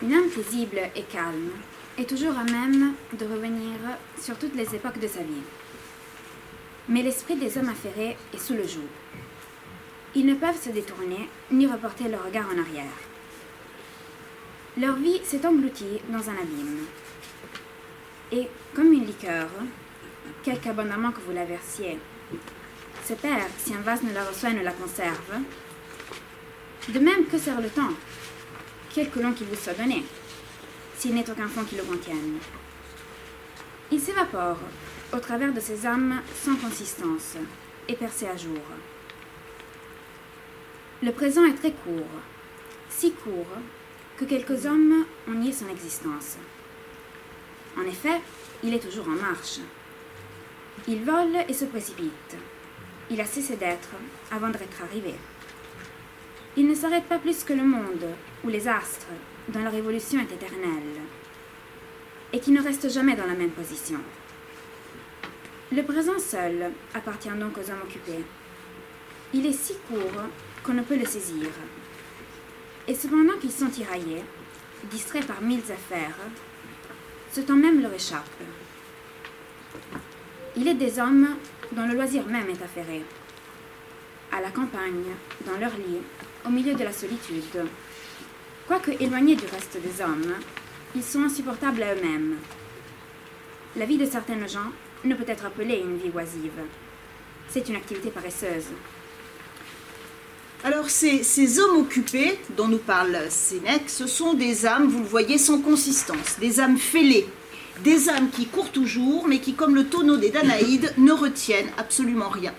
[0.01, 1.51] Une âme paisible et calme
[1.99, 3.75] est toujours à même de revenir
[4.17, 5.43] sur toutes les époques de sa vie.
[6.87, 8.87] Mais l'esprit des hommes affairés est sous le joug.
[10.15, 12.85] Ils ne peuvent se détourner ni reporter leur regard en arrière.
[14.77, 16.85] Leur vie s'est engloutie dans un abîme.
[18.31, 19.49] Et comme une liqueur,
[20.41, 21.99] quelque abondamment que vous la versiez,
[23.05, 25.33] se perd si un vase ne la reçoit et ne la conserve,
[26.87, 27.91] de même que sert le temps,
[28.89, 30.05] quelque long qu'il vous soit donné,
[30.99, 32.39] s'il n'est aucun fond qui le contienne.
[33.89, 34.59] Il s'évapore
[35.13, 37.37] au travers de ces âmes sans consistance
[37.87, 38.59] et percées à jour.
[41.01, 42.19] Le présent est très court,
[42.89, 43.47] si court
[44.17, 46.35] que quelques hommes ont nié son existence.
[47.77, 48.19] En effet,
[48.61, 49.61] il est toujours en marche.
[50.85, 52.35] Il vole et se précipite.
[53.09, 53.91] Il a cessé d'être
[54.31, 55.15] avant d'être arrivé.
[56.57, 58.05] Il ne s'arrête pas plus que le monde
[58.43, 59.07] ou les astres
[59.49, 61.01] dont la révolution est éternelle
[62.31, 63.99] et qui ne reste jamais dans la même position.
[65.71, 68.23] Le présent seul appartient donc aux hommes occupés.
[69.33, 70.23] Il est si court
[70.63, 71.47] qu'on ne peut le saisir.
[72.87, 74.23] Et cependant qu'ils sont tiraillés,
[74.89, 76.17] distraits par mille affaires,
[77.31, 78.25] ce temps même leur échappe.
[80.55, 81.35] Il est des hommes
[81.71, 83.03] dont le loisir même est affairé.
[84.31, 85.05] À la campagne,
[85.45, 86.01] dans leur lit,
[86.45, 87.67] au milieu de la solitude.
[88.69, 90.31] Quoique éloignés du reste des hommes,
[90.95, 92.35] ils sont insupportables à eux-mêmes.
[93.75, 94.69] La vie de certaines gens
[95.03, 96.51] ne peut être appelée une vie oisive.
[97.49, 98.65] C'est une activité paresseuse.
[100.63, 105.05] Alors ces, ces, hommes occupés dont nous parle Sénèque, ce sont des âmes, vous le
[105.05, 107.27] voyez, sans consistance, des âmes fêlées,
[107.83, 112.29] des âmes qui courent toujours, mais qui, comme le tonneau des Danaïdes, ne retiennent absolument
[112.29, 112.53] rien.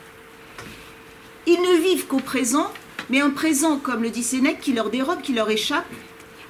[1.46, 2.73] Ils ne vivent qu'au présent,
[3.11, 5.87] mais un présent, comme le dit Sénèque, qui leur dérobe, qui leur échappe,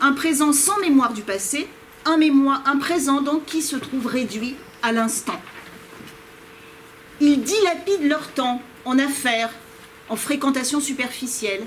[0.00, 1.66] un présent sans mémoire du passé,
[2.04, 5.40] un, mémoire, un présent donc qui se trouve réduit à l'instant.
[7.20, 9.50] Ils dilapident leur temps en affaires,
[10.08, 11.64] en fréquentation superficielle.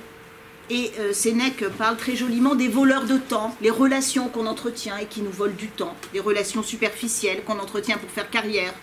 [0.69, 5.05] Et euh, Sénèque parle très joliment des voleurs de temps, les relations qu'on entretient et
[5.05, 8.73] qui nous volent du temps, les relations superficielles qu'on entretient pour faire carrière.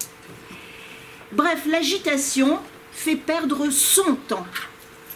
[1.32, 2.58] Bref, l'agitation
[2.92, 4.46] fait perdre son temps,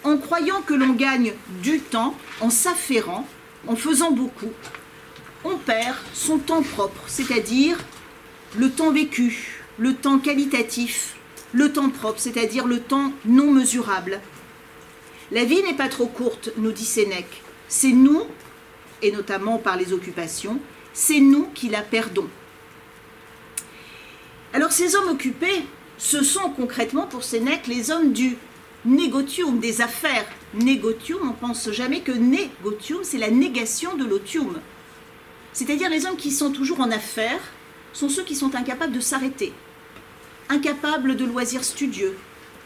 [0.05, 3.27] en croyant que l'on gagne du temps, en s'affairant,
[3.67, 4.51] en faisant beaucoup.
[5.43, 7.77] On perd son temps propre, c'est-à-dire
[8.55, 11.15] le temps vécu, le temps qualitatif,
[11.53, 14.21] le temps propre, c'est-à-dire le temps non mesurable.
[15.31, 17.41] La vie n'est pas trop courte, nous dit Sénèque.
[17.67, 18.23] C'est nous,
[19.01, 20.59] et notamment par les occupations,
[20.93, 22.29] c'est nous qui la perdons.
[24.53, 25.65] Alors ces hommes occupés,
[25.97, 28.37] ce sont concrètement pour Sénèque les hommes du
[28.85, 30.27] négotium, des affaires.
[30.53, 34.59] Négotium, on pense jamais que négotium, c'est la négation de l'otium.
[35.53, 37.41] C'est-à-dire les hommes qui sont toujours en affaires
[37.93, 39.53] sont ceux qui sont incapables de s'arrêter,
[40.49, 42.17] incapables de loisirs studieux,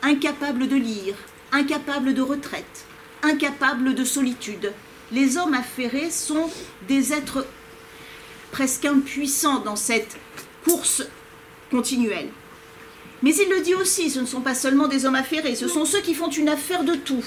[0.01, 1.15] incapables de lire,
[1.51, 2.85] incapables de retraite,
[3.21, 4.73] incapables de solitude.
[5.11, 6.49] Les hommes affairés sont
[6.87, 7.45] des êtres
[8.51, 10.17] presque impuissants dans cette
[10.63, 11.03] course
[11.69, 12.29] continuelle.
[13.21, 15.85] Mais il le dit aussi, ce ne sont pas seulement des hommes affairés, ce sont
[15.85, 17.23] ceux qui font une affaire de tout.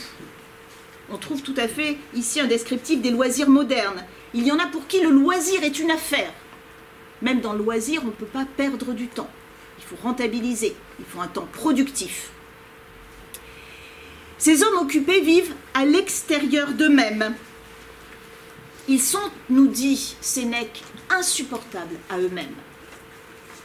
[1.11, 4.05] On trouve tout à fait ici un descriptif des loisirs modernes.
[4.33, 6.33] Il y en a pour qui le loisir est une affaire.
[7.21, 9.29] Même dans le loisir, on ne peut pas perdre du temps.
[9.79, 12.31] Il faut rentabiliser, il faut un temps productif.
[14.39, 17.35] Ces hommes occupés vivent à l'extérieur d'eux-mêmes.
[18.89, 22.57] Ils sont, nous dit Sénèque, insupportables à eux-mêmes.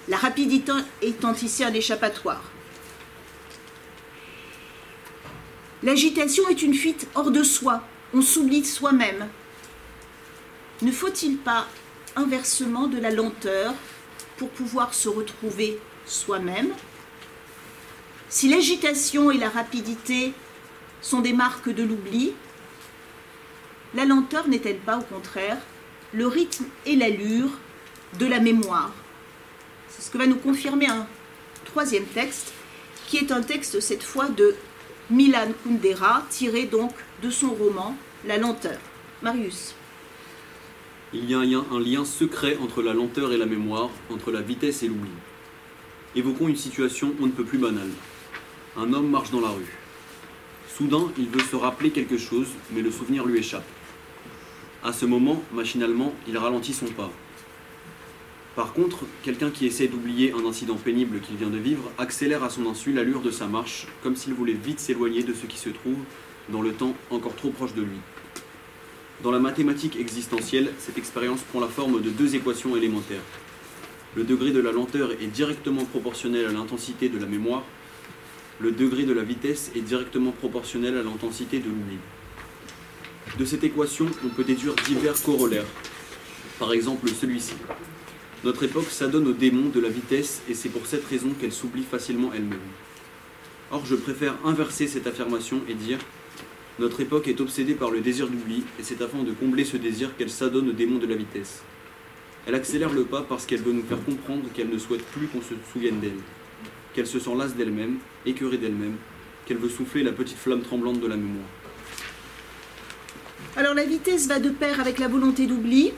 [0.08, 2.42] La rapidité étant ici un échappatoire.
[5.84, 9.28] L'agitation est une fuite hors de soi, on s'oublie soi-même.
[10.82, 11.68] Ne faut-il pas
[12.16, 13.74] inversement de la lenteur
[14.38, 16.72] pour pouvoir se retrouver soi-même?
[18.30, 20.34] Si l'agitation et la rapidité
[21.02, 22.34] sont des marques de l'oubli,
[23.94, 25.58] la lenteur n'est-elle pas au contraire
[26.14, 27.50] le rythme et l'allure
[28.20, 28.92] de la mémoire?
[30.00, 31.08] Ce que va nous confirmer un
[31.66, 32.54] troisième texte,
[33.08, 34.56] qui est un texte cette fois de
[35.10, 36.94] Milan Kundera, tiré donc
[37.24, 37.96] de son roman
[38.26, 38.78] La lenteur.
[39.22, 39.74] Marius.
[41.14, 44.32] Il y a un lien, un lien secret entre la lenteur et la mémoire, entre
[44.32, 45.10] la vitesse et l'oubli.
[46.16, 47.90] Évoquons une situation on ne peut plus banale.
[48.76, 49.78] Un homme marche dans la rue.
[50.78, 53.66] Soudain, il veut se rappeler quelque chose, mais le souvenir lui échappe.
[54.84, 57.12] À ce moment, machinalement, il ralentit son pas.
[58.58, 62.50] Par contre, quelqu'un qui essaie d'oublier un incident pénible qu'il vient de vivre accélère à
[62.50, 65.70] son insu l'allure de sa marche, comme s'il voulait vite s'éloigner de ce qui se
[65.70, 66.00] trouve
[66.50, 68.00] dans le temps encore trop proche de lui.
[69.22, 73.22] Dans la mathématique existentielle, cette expérience prend la forme de deux équations élémentaires.
[74.16, 77.62] Le degré de la lenteur est directement proportionnel à l'intensité de la mémoire.
[78.60, 81.98] Le degré de la vitesse est directement proportionnel à l'intensité de l'oubli.
[83.38, 85.68] De cette équation, on peut déduire divers corollaires.
[86.58, 87.54] Par exemple, celui-ci.
[88.48, 91.84] Notre époque s'adonne au démon de la vitesse et c'est pour cette raison qu'elle s'oublie
[91.84, 92.62] facilement elle-même.
[93.72, 95.98] Or, je préfère inverser cette affirmation et dire
[96.80, 100.16] notre époque est obsédée par le désir d'oubli et c'est afin de combler ce désir
[100.16, 101.62] qu'elle s'adonne au démon de la vitesse.
[102.46, 105.42] Elle accélère le pas parce qu'elle veut nous faire comprendre qu'elle ne souhaite plus qu'on
[105.42, 106.22] se souvienne d'elle,
[106.94, 108.96] qu'elle se sent lasse d'elle-même, écœurée d'elle-même,
[109.46, 111.50] qu'elle veut souffler la petite flamme tremblante de la mémoire.
[113.58, 115.92] Alors la vitesse va de pair avec la volonté d'oubli,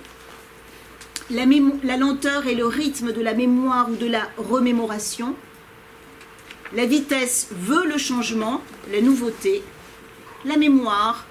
[1.30, 5.36] la, lenteur et le rythme de la mémoire ou de la remémoration.
[6.74, 8.62] La vitesse veut le changement,
[8.92, 9.64] la nouveauté.
[10.46, 11.26] La mémoire,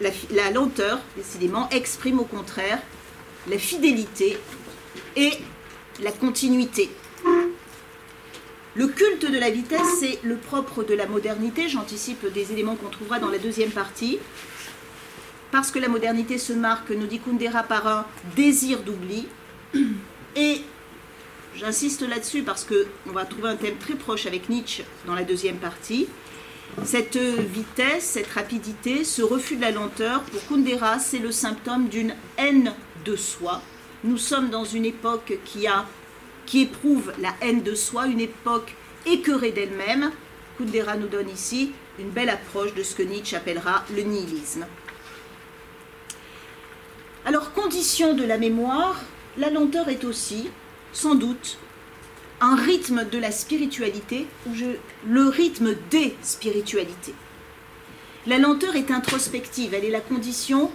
[0.00, 2.80] la lenteur, décidément, exprime au contraire
[3.48, 4.38] la fidélité
[5.16, 5.32] et
[6.02, 6.90] la continuité.
[8.76, 11.68] Le culte de la vitesse, c'est le propre de la modernité.
[11.68, 14.18] J'anticipe des éléments qu'on trouvera dans la deuxième partie.
[15.50, 19.26] Parce que la modernité se marque, nous dit Kundera, par un désir d'oubli.
[20.36, 20.60] Et
[21.56, 25.56] j'insiste là-dessus parce qu'on va trouver un thème très proche avec Nietzsche dans la deuxième
[25.56, 26.06] partie.
[26.84, 32.14] Cette vitesse, cette rapidité, ce refus de la lenteur, pour Kundera, c'est le symptôme d'une
[32.38, 32.72] haine
[33.04, 33.60] de soi.
[34.04, 35.84] Nous sommes dans une époque qui, a,
[36.46, 38.74] qui éprouve la haine de soi, une époque
[39.04, 40.12] écœurée d'elle-même.
[40.58, 44.64] Kundera nous donne ici une belle approche de ce que Nietzsche appellera le nihilisme.
[47.26, 48.98] Alors, condition de la mémoire,
[49.36, 50.48] la lenteur est aussi,
[50.92, 51.58] sans doute,
[52.40, 54.52] un rythme de la spiritualité, ou
[55.06, 57.14] le rythme des spiritualités.
[58.26, 60.70] La lenteur est introspective, elle est la condition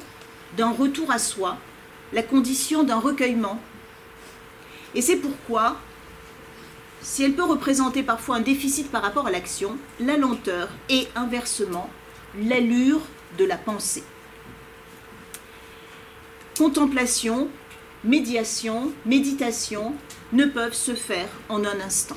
[0.55, 1.57] d'un retour à soi,
[2.13, 3.59] la condition d'un recueillement.
[4.93, 5.77] Et c'est pourquoi,
[7.01, 11.89] si elle peut représenter parfois un déficit par rapport à l'action, la lenteur est inversement
[12.39, 13.01] l'allure
[13.39, 14.03] de la pensée.
[16.57, 17.49] Contemplation,
[18.05, 19.93] médiation, méditation
[20.31, 22.15] ne peuvent se faire en un instant.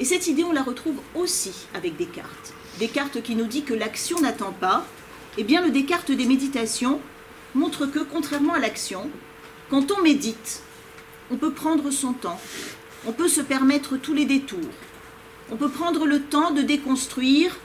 [0.00, 2.54] Et cette idée, on la retrouve aussi avec Descartes.
[2.78, 4.86] Descartes qui nous dit que l'action n'attend pas.
[5.36, 7.00] Eh bien, le Descartes des méditations
[7.54, 9.10] montre que, contrairement à l'action,
[9.68, 10.62] quand on médite,
[11.30, 12.40] on peut prendre son temps,
[13.06, 14.72] on peut se permettre tous les détours,
[15.50, 17.58] on peut prendre le temps de déconstruire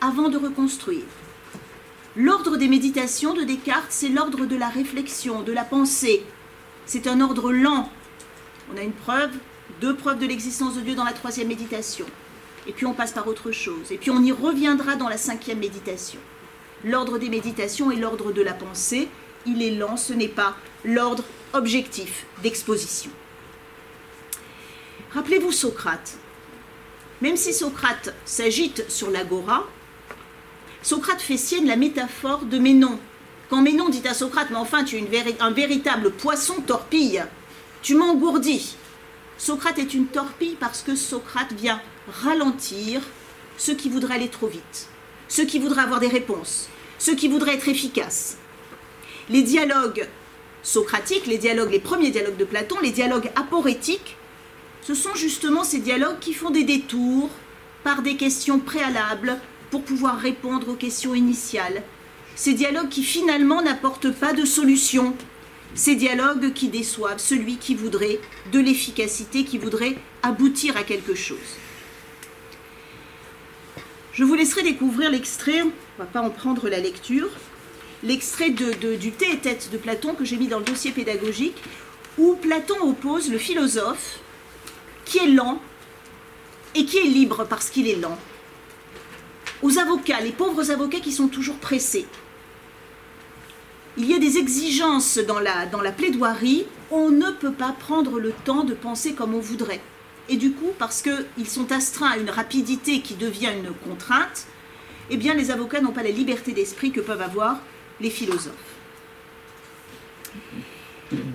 [0.00, 1.04] avant de reconstruire.
[2.16, 6.24] L'ordre des méditations de Descartes, c'est l'ordre de la réflexion, de la pensée.
[6.86, 7.90] C'est un ordre lent.
[8.72, 9.32] On a une preuve,
[9.82, 12.06] deux preuves de l'existence de Dieu dans la troisième méditation.
[12.66, 13.92] Et puis on passe par autre chose.
[13.92, 16.18] Et puis on y reviendra dans la cinquième méditation.
[16.84, 19.08] L'ordre des méditations est l'ordre de la pensée.
[19.44, 20.56] Il est lent, ce n'est pas
[20.86, 23.10] l'ordre objectif d'exposition.
[25.12, 26.16] Rappelez-vous Socrate.
[27.20, 29.66] Même si Socrate s'agite sur l'agora,
[30.86, 33.00] Socrate fait sienne la métaphore de Ménon.
[33.50, 37.24] Quand Ménon dit à Socrate, mais enfin tu es un véritable poisson torpille,
[37.82, 38.76] tu m'engourdis.
[39.36, 41.82] Socrate est une torpille parce que Socrate vient
[42.22, 43.00] ralentir
[43.58, 44.86] ceux qui voudraient aller trop vite,
[45.26, 46.68] ceux qui voudraient avoir des réponses,
[47.00, 48.36] ceux qui voudraient être efficaces.
[49.28, 50.06] Les dialogues
[50.62, 54.16] socratiques, les dialogues, les premiers dialogues de Platon, les dialogues aporétiques,
[54.82, 57.30] ce sont justement ces dialogues qui font des détours
[57.82, 59.40] par des questions préalables
[59.70, 61.82] pour pouvoir répondre aux questions initiales.
[62.34, 65.14] Ces dialogues qui finalement n'apportent pas de solution.
[65.74, 68.20] Ces dialogues qui déçoivent celui qui voudrait
[68.52, 71.38] de l'efficacité, qui voudrait aboutir à quelque chose.
[74.12, 77.28] Je vous laisserai découvrir l'extrait, on ne va pas en prendre la lecture,
[78.02, 81.62] l'extrait du thé et tête de Platon que j'ai mis dans le dossier pédagogique,
[82.16, 84.20] où Platon oppose le philosophe
[85.04, 85.60] qui est lent
[86.74, 88.18] et qui est libre parce qu'il est lent
[89.62, 92.06] aux avocats, les pauvres avocats qui sont toujours pressés.
[93.98, 98.20] Il y a des exigences dans la, dans la plaidoirie, on ne peut pas prendre
[98.20, 99.80] le temps de penser comme on voudrait.
[100.28, 104.46] Et du coup, parce qu'ils sont astreints à une rapidité qui devient une contrainte,
[105.08, 107.58] eh bien les avocats n'ont pas la liberté d'esprit que peuvent avoir
[108.00, 108.52] les philosophes.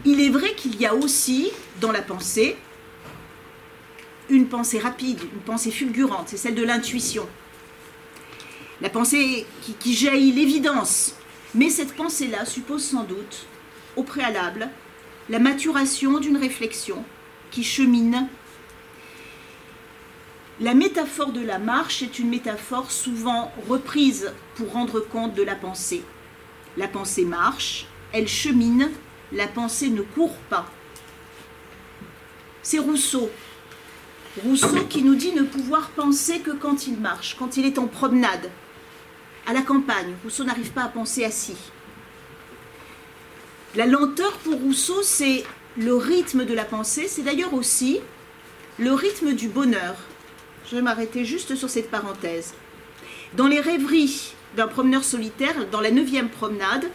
[0.05, 2.57] Il est vrai qu'il y a aussi dans la pensée
[4.29, 7.27] une pensée rapide, une pensée fulgurante, c'est celle de l'intuition.
[8.81, 9.45] La pensée
[9.79, 11.15] qui, jaillit l'évidence.
[11.53, 13.45] Mais cette pensée-là suppose sans doute,
[13.95, 14.69] au préalable,
[15.29, 17.03] la maturation d'une réflexion
[17.51, 18.27] qui chemine.
[20.59, 25.55] La métaphore de la marche est une métaphore souvent reprise pour rendre compte de la
[25.55, 26.03] pensée.
[26.77, 28.89] La pensée marche, elle chemine,
[29.31, 30.65] la pensée ne court pas.
[32.63, 33.29] C'est Rousseau.
[34.43, 37.87] Rousseau qui nous dit ne pouvoir penser que quand il marche, quand il est en
[37.87, 38.49] promenade.
[39.47, 41.57] À la campagne, Rousseau n'arrive pas à penser assis.
[43.75, 45.43] La lenteur pour Rousseau, c'est
[45.77, 47.99] le rythme de la pensée, c'est d'ailleurs aussi
[48.77, 49.95] le rythme du bonheur.
[50.69, 52.53] Je vais m'arrêter juste sur cette parenthèse.
[53.35, 56.85] Dans les rêveries d'un promeneur solitaire, dans la neuvième promenade,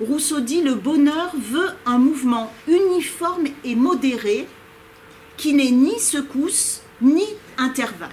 [0.00, 4.46] Rousseau dit le bonheur veut un mouvement uniforme et modéré
[5.36, 7.24] qui n'est ni secousse ni
[7.58, 8.10] intervalle.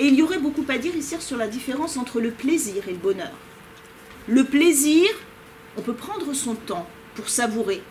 [0.00, 2.92] Et il y aurait beaucoup à dire ici sur la différence entre le plaisir et
[2.92, 3.32] le bonheur.
[4.28, 5.08] Le plaisir,
[5.76, 7.82] on peut prendre son temps pour savourer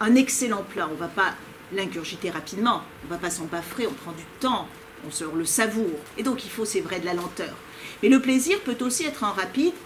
[0.00, 0.88] un excellent plat.
[0.90, 1.34] On ne va pas
[1.72, 4.68] l'ingurgiter rapidement, on ne va pas s'empaffrer, on prend du temps,
[5.06, 5.98] on le savoure.
[6.18, 7.54] Et donc il faut, c'est vrai, de la lenteur.
[8.02, 9.24] Mais le plaisir peut aussi être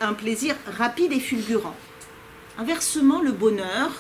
[0.01, 1.77] un plaisir rapide et fulgurant.
[2.59, 3.91] Inversement, le bonheur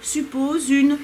[0.00, 0.98] suppose une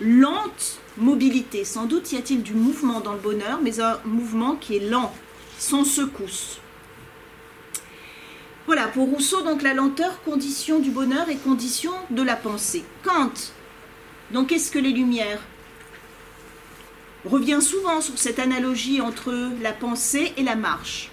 [0.00, 1.64] lente mobilité.
[1.64, 5.14] Sans doute y a-t-il du mouvement dans le bonheur, mais un mouvement qui est lent,
[5.58, 6.58] sans secousse.
[8.66, 12.84] Voilà, pour Rousseau, donc la lenteur, condition du bonheur et condition de la pensée.
[13.04, 13.32] Kant,
[14.32, 15.40] donc qu'est-ce que les Lumières?
[17.24, 21.10] Revient souvent sur cette analogie entre la pensée et la marche.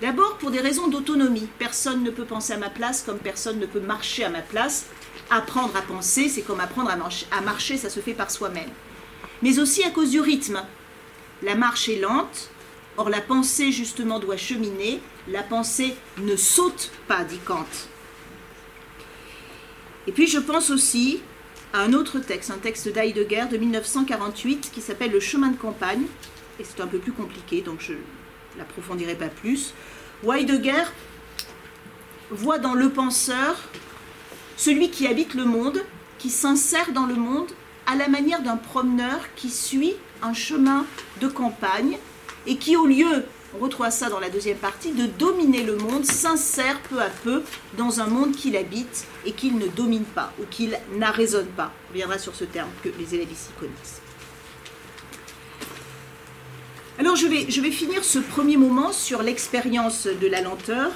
[0.00, 1.48] D'abord pour des raisons d'autonomie.
[1.58, 4.86] Personne ne peut penser à ma place comme personne ne peut marcher à ma place.
[5.28, 8.70] Apprendre à penser, c'est comme apprendre à marcher, ça se fait par soi-même.
[9.42, 10.62] Mais aussi à cause du rythme.
[11.42, 12.50] La marche est lente,
[12.96, 15.00] or la pensée justement doit cheminer.
[15.28, 17.66] La pensée ne saute pas, dit Kant.
[20.06, 21.20] Et puis je pense aussi
[21.72, 26.02] à un autre texte, un texte d'Heidegger de 1948 qui s'appelle Le chemin de campagne,
[26.58, 27.94] et c'est un peu plus compliqué, donc je
[28.58, 29.72] l'approfondirai pas plus,
[30.22, 30.82] où Heidegger
[32.30, 33.56] voit dans le penseur
[34.56, 35.82] celui qui habite le monde,
[36.18, 37.50] qui s'insère dans le monde
[37.90, 40.86] à la manière d'un promeneur qui suit un chemin
[41.20, 41.98] de campagne
[42.46, 46.04] et qui, au lieu on retrouve ça dans la deuxième partie, de dominer le monde,
[46.04, 47.42] s'insère peu à peu
[47.76, 51.72] dans un monde qu'il habite et qu'il ne domine pas ou qu'il n'arraisonne pas.
[51.88, 54.00] On reviendra sur ce terme que les élèves ici connaissent.
[57.00, 60.92] Alors je vais, je vais finir ce premier moment sur l'expérience de la lenteur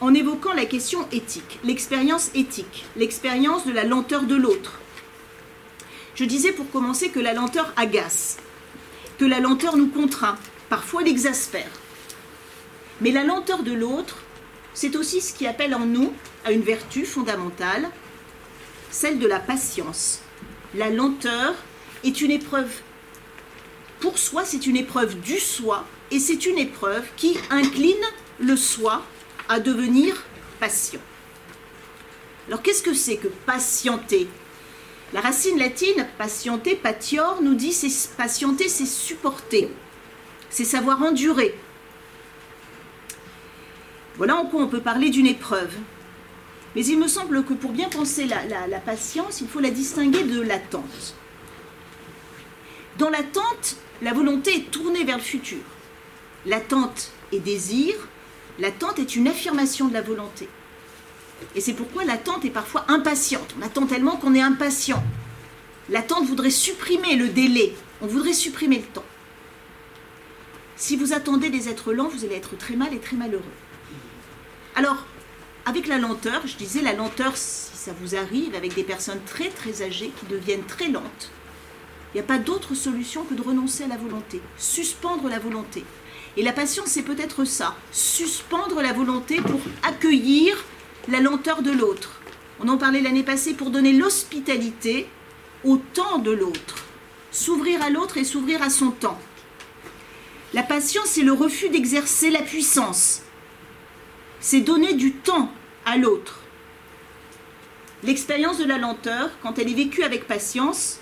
[0.00, 4.78] en évoquant la question éthique, l'expérience éthique, l'expérience de la lenteur de l'autre.
[6.16, 8.38] Je disais pour commencer que la lenteur agace,
[9.18, 10.38] que la lenteur nous contraint,
[10.70, 11.70] parfois l'exaspère.
[13.02, 14.16] Mais la lenteur de l'autre,
[14.72, 16.14] c'est aussi ce qui appelle en nous
[16.46, 17.90] à une vertu fondamentale,
[18.90, 20.20] celle de la patience.
[20.74, 21.54] La lenteur
[22.02, 22.70] est une épreuve,
[24.00, 27.94] pour soi, c'est une épreuve du soi, et c'est une épreuve qui incline
[28.38, 29.02] le soi
[29.50, 30.24] à devenir
[30.60, 31.00] patient.
[32.48, 34.28] Alors qu'est-ce que c'est que patienter?
[35.12, 39.70] La racine latine patienter, patior, nous dit c'est patienter, c'est supporter
[40.56, 41.54] c'est savoir endurer.
[44.16, 45.74] Voilà en quoi on peut parler d'une épreuve.
[46.74, 50.40] Mais il me semble que pour bien penser la, patience, il faut la distinguer de
[50.40, 51.14] l'attente.
[52.98, 55.60] Dans l'attente, la volonté est tournée vers le futur.
[56.46, 57.94] L'attente est désir,
[58.58, 60.48] l'attente est une affirmation de la volonté.
[61.54, 63.54] Et c'est pourquoi l'attente est parfois impatiente.
[63.58, 65.02] On attend tellement qu'on est impatient.
[65.88, 69.04] L'attente voudrait supprimer le délai, on voudrait supprimer le temps.
[70.76, 73.44] Si vous attendez des êtres lents, vous allez être très mal et très malheureux.
[74.74, 75.06] Alors,
[75.64, 79.48] avec la lenteur, je disais la lenteur, si ça vous arrive, avec des personnes très
[79.48, 81.30] très âgées qui deviennent très lentes,
[82.12, 85.84] il n'y a pas d'autre solution que de renoncer à la volonté, suspendre la volonté.
[86.36, 90.56] Et la patience, c'est peut-être ça, suspendre la volonté pour accueillir
[91.08, 92.20] la lenteur de l'autre.
[92.60, 95.08] On en parlait l'année passée pour donner l'hospitalité
[95.64, 96.84] au temps de l'autre,
[97.30, 99.18] s'ouvrir à l'autre et s'ouvrir à son temps.
[100.54, 103.22] La patience, c'est le refus d'exercer la puissance.
[104.40, 105.50] C'est donner du temps
[105.84, 106.40] à l'autre.
[108.02, 111.00] L'expérience de la lenteur, quand elle est vécue avec patience,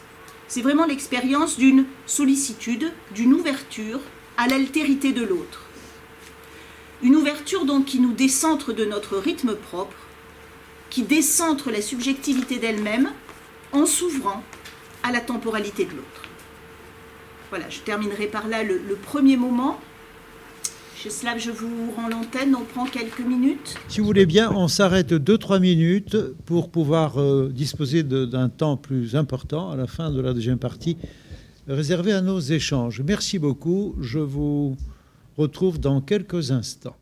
[0.48, 4.00] c'est vraiment l'expérience d'une sollicitude, d'une ouverture
[4.36, 5.63] à l'altérité de l'autre.
[7.04, 9.94] Une ouverture donc qui nous décentre de notre rythme propre,
[10.88, 13.10] qui décentre la subjectivité d'elle-même
[13.72, 14.42] en s'ouvrant
[15.02, 16.22] à la temporalité de l'autre.
[17.50, 19.78] Voilà, je terminerai par là le, premier moment.
[20.96, 23.74] Cheslav, je vous rends l'antenne, on prend quelques minutes.
[23.88, 29.14] Si vous voulez bien, on s'arrête 2-3 minutes pour pouvoir euh, disposer d'un temps plus
[29.14, 30.96] important à la fin de la deuxième partie,
[31.68, 33.02] réservé à nos échanges.
[33.06, 34.78] Merci beaucoup, je vous
[35.36, 36.96] retrouve dans quelques instants.